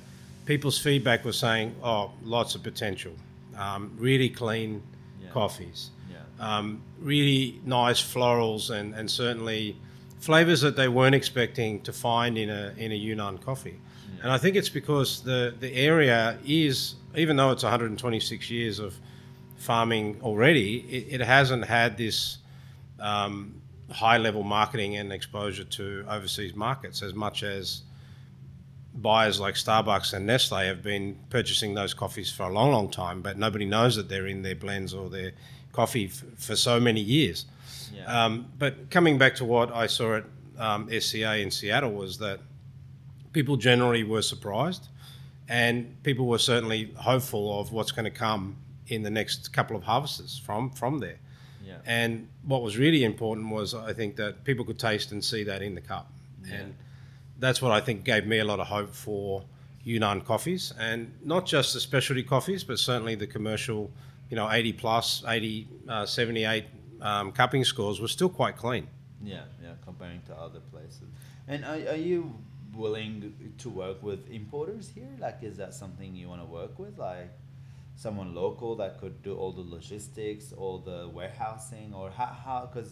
[0.46, 3.14] people's feedback was saying, "Oh, lots of potential,
[3.58, 4.82] um, really clean
[5.24, 5.30] Yeah.
[5.32, 6.58] coffees, Yeah.
[6.58, 9.76] um, really nice florals, and, and certainly
[10.22, 13.80] flavors that they weren't expecting to find in a in a Yunnan coffee."
[14.24, 18.96] And I think it's because the the area is, even though it's 126 years of
[19.58, 22.38] farming already, it, it hasn't had this
[23.00, 23.62] um,
[23.92, 27.82] high level marketing and exposure to overseas markets as much as
[28.94, 33.22] buyers like Starbucks and Nestle have been purchasing those coffees for a long, long time,
[33.22, 35.32] but nobody knows that they're in their blends or their
[35.72, 37.46] coffee f- for so many years.
[37.94, 38.26] Yeah.
[38.26, 40.26] Um, but coming back to what I saw at
[40.58, 42.40] um, SCA in Seattle was that
[43.34, 44.88] people generally were surprised,
[45.50, 49.84] and people were certainly hopeful of what's going to come in the next couple of
[49.84, 51.20] harvests from from there.
[51.66, 51.78] Yeah.
[51.86, 55.62] And what was really important was I think that people could taste and see that
[55.62, 56.12] in the cup,
[56.52, 56.76] and
[57.40, 59.44] that's what I think gave me a lot of hope for
[59.84, 63.90] Yunnan coffees, and not just the specialty coffees, but certainly the commercial,
[64.30, 66.66] you know, 80 plus, 80, uh, 78
[67.02, 68.88] um, cupping scores were still quite clean.
[69.24, 71.04] Yeah, yeah, comparing to other places.
[71.48, 72.34] And are, are you
[72.76, 75.10] willing to work with importers here?
[75.20, 76.98] Like, is that something you want to work with?
[76.98, 77.32] Like,
[77.96, 82.26] someone local that could do all the logistics, all the warehousing, or how?
[82.26, 82.92] how Because,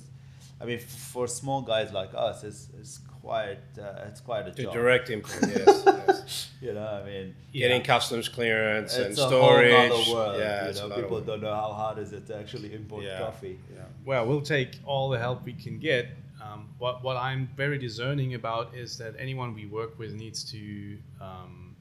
[0.61, 4.63] I mean, for small guys like us, it's, it's quite uh, it's quite a The
[4.63, 4.73] job.
[4.73, 6.49] direct import, yes, yes.
[6.61, 9.71] You know, I mean, Getting customs clearance and it's a storage.
[9.73, 10.39] whole nother world.
[10.39, 13.59] yeah, you know, people don't know how hard is it to actually import Yeah, coffee.
[13.75, 13.81] yeah.
[14.05, 16.07] well we'll take all the help we can get
[16.41, 20.97] um, what, what i'm very discerning about is that anyone we work with needs to
[21.21, 21.75] um,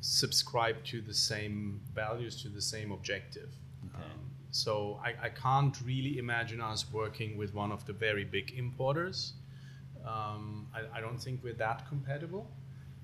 [0.00, 3.50] subscribe to the same values to the same objective
[3.86, 4.04] Okay.
[4.04, 8.52] um, so I, I can't really imagine us working with one of the very big
[8.56, 9.34] importers
[10.06, 12.50] um, I, I don't think we're that compatible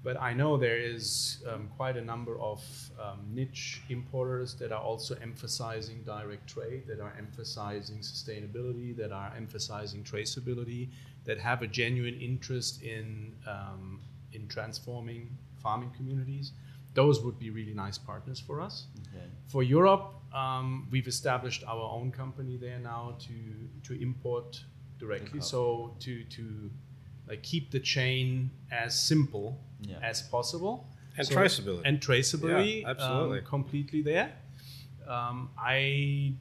[0.04, 2.62] but I know there is um, quite a number of
[3.02, 9.32] um, niche importers that are also emphasizing direct trade, that are emphasizing sustainability, that are
[9.34, 10.90] emphasizing traceability,
[11.24, 13.98] that have a genuine interest in um,
[14.34, 15.30] in transforming
[15.62, 16.52] farming communities.
[16.92, 18.86] Those would be really nice partners for us.
[19.08, 19.24] Okay.
[19.46, 23.34] For Europe, um, we've established our own company there now to
[23.88, 24.62] to import
[24.98, 25.40] directly.
[25.40, 26.70] So to to
[27.28, 29.96] like keep the chain as simple Yeah.
[30.02, 30.88] as possible.
[31.16, 31.82] And So- traceability.
[31.84, 33.38] and traceability, Yeah, absolutely.
[33.38, 34.32] um, completely there.
[35.06, 36.34] Um, I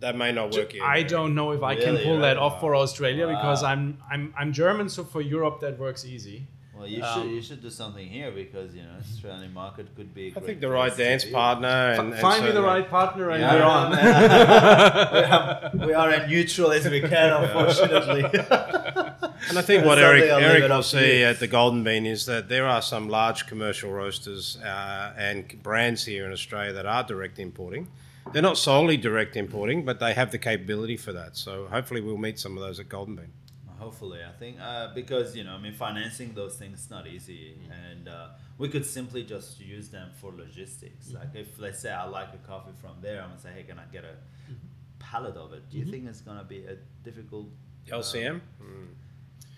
[0.00, 0.84] that may not work here.
[0.84, 4.32] I don't know if I can Really, pull that off for Australia because I'm I'm
[4.38, 6.46] I'm German, so for Europe that works easy.
[6.88, 10.14] Well, you Um, should you should do something here because you know Australian market could
[10.14, 10.26] be.
[10.26, 11.68] a I great think the right dance partner.
[11.68, 13.90] And, and Find me the right partner and Yeah, we're on.
[15.72, 18.24] we, are, we are as neutral as we can, unfortunately.
[19.50, 22.06] And I think what Something Eric, I'll Eric will up see at the Golden Bean
[22.06, 26.86] is that there are some large commercial roasters uh, and brands here in Australia that
[26.86, 27.88] are direct importing.
[28.32, 31.36] They're not solely direct importing, but they have the capability for that.
[31.36, 33.32] So hopefully we'll meet some of those at Golden Bean.
[33.78, 37.54] Hopefully, I think uh, because you know, I mean, financing those things is not easy,
[37.70, 41.12] and uh, we could simply just use them for logistics.
[41.12, 43.78] Like if let's say I like a coffee from there, I'm gonna say, hey, can
[43.78, 44.14] I get a
[44.98, 45.68] pallet of it?
[45.70, 47.46] Do you think it's gonna be a difficult
[47.92, 48.40] uh, LCM?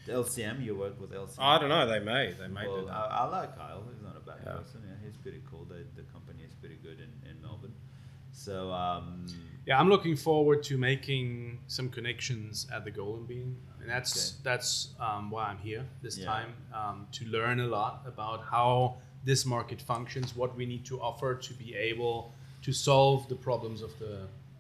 [0.07, 1.37] the LCM, you work with LCM.
[1.39, 1.87] I don't know.
[1.87, 2.33] They may.
[2.39, 2.95] They may do Well, that.
[2.95, 3.83] I, I like Kyle.
[3.93, 4.53] He's not a bad Yeah.
[4.53, 4.83] person.
[4.87, 5.65] Yeah, he's pretty cool.
[5.67, 7.75] The, the company is pretty good in, in Melbourne.
[8.33, 9.27] So um,
[9.67, 14.41] Yeah, I'm looking forward to making some connections at the Golden Bean, and that's Okay.
[14.45, 16.27] that's um, why I'm here this Yeah.
[16.27, 21.01] time um, to learn a lot about how this market functions, what we need to
[21.01, 24.15] offer to be able to solve the problems of the.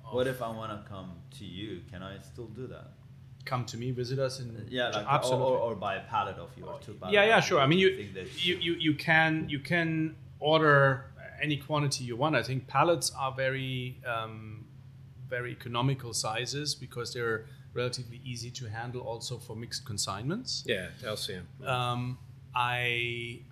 [0.04, 1.80] Of what if I want to come to you?
[1.90, 2.88] Can I still do that?
[3.46, 5.46] come to me, visit us, and Yeah, like or, absolutely.
[5.46, 7.14] or, or buy a pallet of you or two pallets.
[7.14, 7.58] yeah, yeah, sure.
[7.58, 7.88] I mean, you
[8.36, 11.06] you, you you can you can order
[11.42, 12.36] any quantity you want.
[12.36, 14.66] I think pallets are very um,
[15.28, 20.64] very economical sizes because they're relatively easy to handle, also for mixed consignments.
[20.66, 21.44] Yeah, LCM.
[21.66, 22.18] Um,
[22.54, 23.42] I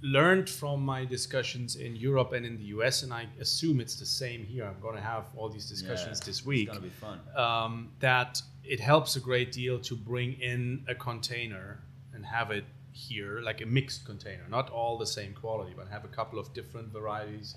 [0.00, 4.06] learned from my discussions in Europe and in the US, and I assume it's the
[4.06, 4.64] same here.
[4.64, 7.18] I'm going to have all these discussions Yeah, this week It's gonna be fun.
[7.36, 11.80] um, that it helps a great deal to bring in a container
[12.14, 16.04] and have it here, like a mixed container, not all the same quality, but have
[16.04, 17.56] a couple of different varieties,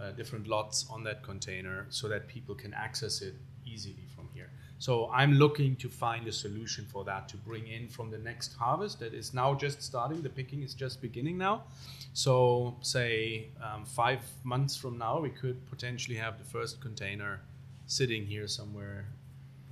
[0.00, 3.34] uh, different lots on that container so that people can access it
[3.64, 4.15] easily from here.
[4.78, 8.54] So I'm looking to find a solution for that to bring in from the next
[8.54, 10.20] harvest that is now just starting.
[10.20, 11.64] The picking is just beginning now.
[12.12, 17.40] So, say um, five months from now, we could potentially have the first container
[17.86, 19.06] sitting here somewhere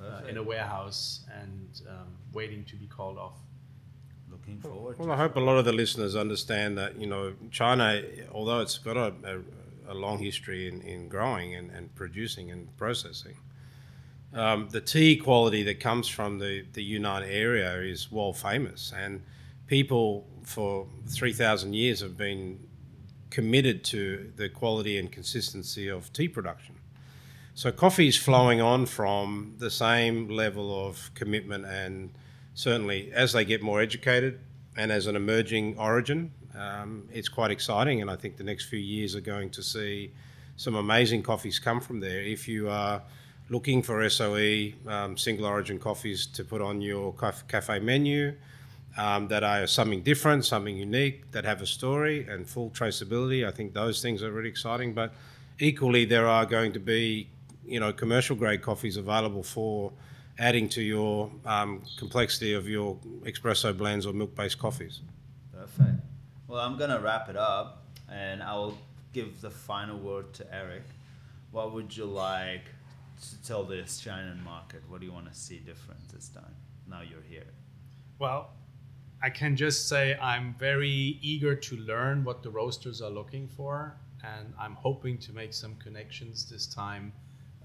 [0.01, 3.37] uh, in a warehouse and um, waiting to be called off.
[4.31, 4.99] Looking forward.
[4.99, 8.03] Well, to I hope a lot of the listeners understand that, you know, China,
[8.33, 12.77] although it's got a, a, a long history in, in growing and, and producing and
[12.77, 13.37] processing,
[14.35, 18.93] um, the tea quality that comes from the, the Yunnan area is world famous.
[18.97, 19.23] And
[19.67, 22.59] people for 3,000 years have been
[23.31, 26.75] committed to the quality and consistency of tea production.
[27.55, 32.11] So coffee is flowing on from the same level of commitment, and
[32.55, 34.41] certainly as they get more educated
[34.77, 38.03] and as an emerging origin, um, it's quite exciting.
[38.03, 40.13] And I think the next few years are going to see
[40.57, 42.21] some amazing coffees come from there.
[42.21, 43.03] If you are
[43.49, 47.15] looking for SOE um, single origin coffees to put on your
[47.49, 48.35] cafe menu,
[48.97, 53.47] um, that are something different, something unique, that have a story and full traceability.
[53.47, 54.95] I think those things are really exciting.
[54.95, 55.13] But
[55.59, 57.29] equally, there are going to be,
[57.67, 59.93] you know, commercial grade coffees available for
[60.39, 65.01] adding to your um, complexity of your espresso blends or milk based coffees.
[65.53, 66.01] Perfect.
[66.49, 68.79] Well, I'm gonna wrap it up, and I will
[69.13, 70.83] give the final word to Eric.
[71.53, 72.65] What would you like
[73.31, 74.83] to tell the Australian market?
[74.89, 76.55] What do you want to see different this time?
[76.89, 77.47] Now you're here.
[78.19, 78.51] Well,
[79.23, 83.97] I can just say I'm very eager to learn what the roasters are looking for,
[84.23, 87.13] and I'm hoping to make some connections this time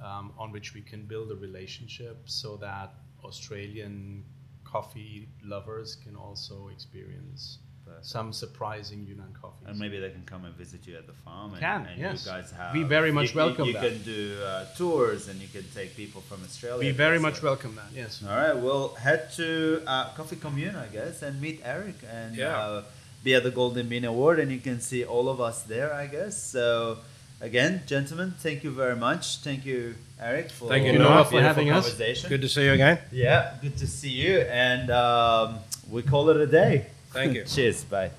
[0.04, 2.94] um, on which we can build a relationship so that
[3.24, 4.24] Australian
[4.64, 7.60] coffee lovers can also experience.
[8.06, 9.68] Some surprising Yunnan coffees.
[9.68, 11.52] And maybe they can come and visit you at the farm.
[11.52, 12.26] And, Can, and yes.
[12.26, 12.74] you guys have.
[12.74, 13.84] We very much you, you- welcome You, that.
[13.84, 16.86] can do uh, tours, and you can take people from Australia.
[16.88, 17.86] we very So- much welcome that.
[17.96, 18.24] Yes.
[18.28, 22.58] All right, we'll head to uh, Coffee Commune, I guess, and meet Eric and Yeah.
[22.58, 22.84] uh,
[23.24, 26.08] be at the Golden Bean Award, and you can see all of us there, I
[26.08, 26.42] guess.
[26.42, 27.00] So,
[27.42, 29.38] again, gentlemen, thank you very much.
[29.40, 31.94] Thank you, Eric, for Thank you, Noah, for beautiful having us.
[32.28, 33.00] Good to see you again.
[33.12, 36.86] Yeah, good to see you, and um, we call it a day.
[37.12, 37.44] Thank you.
[37.48, 37.84] Cheers.
[37.84, 38.12] Bye.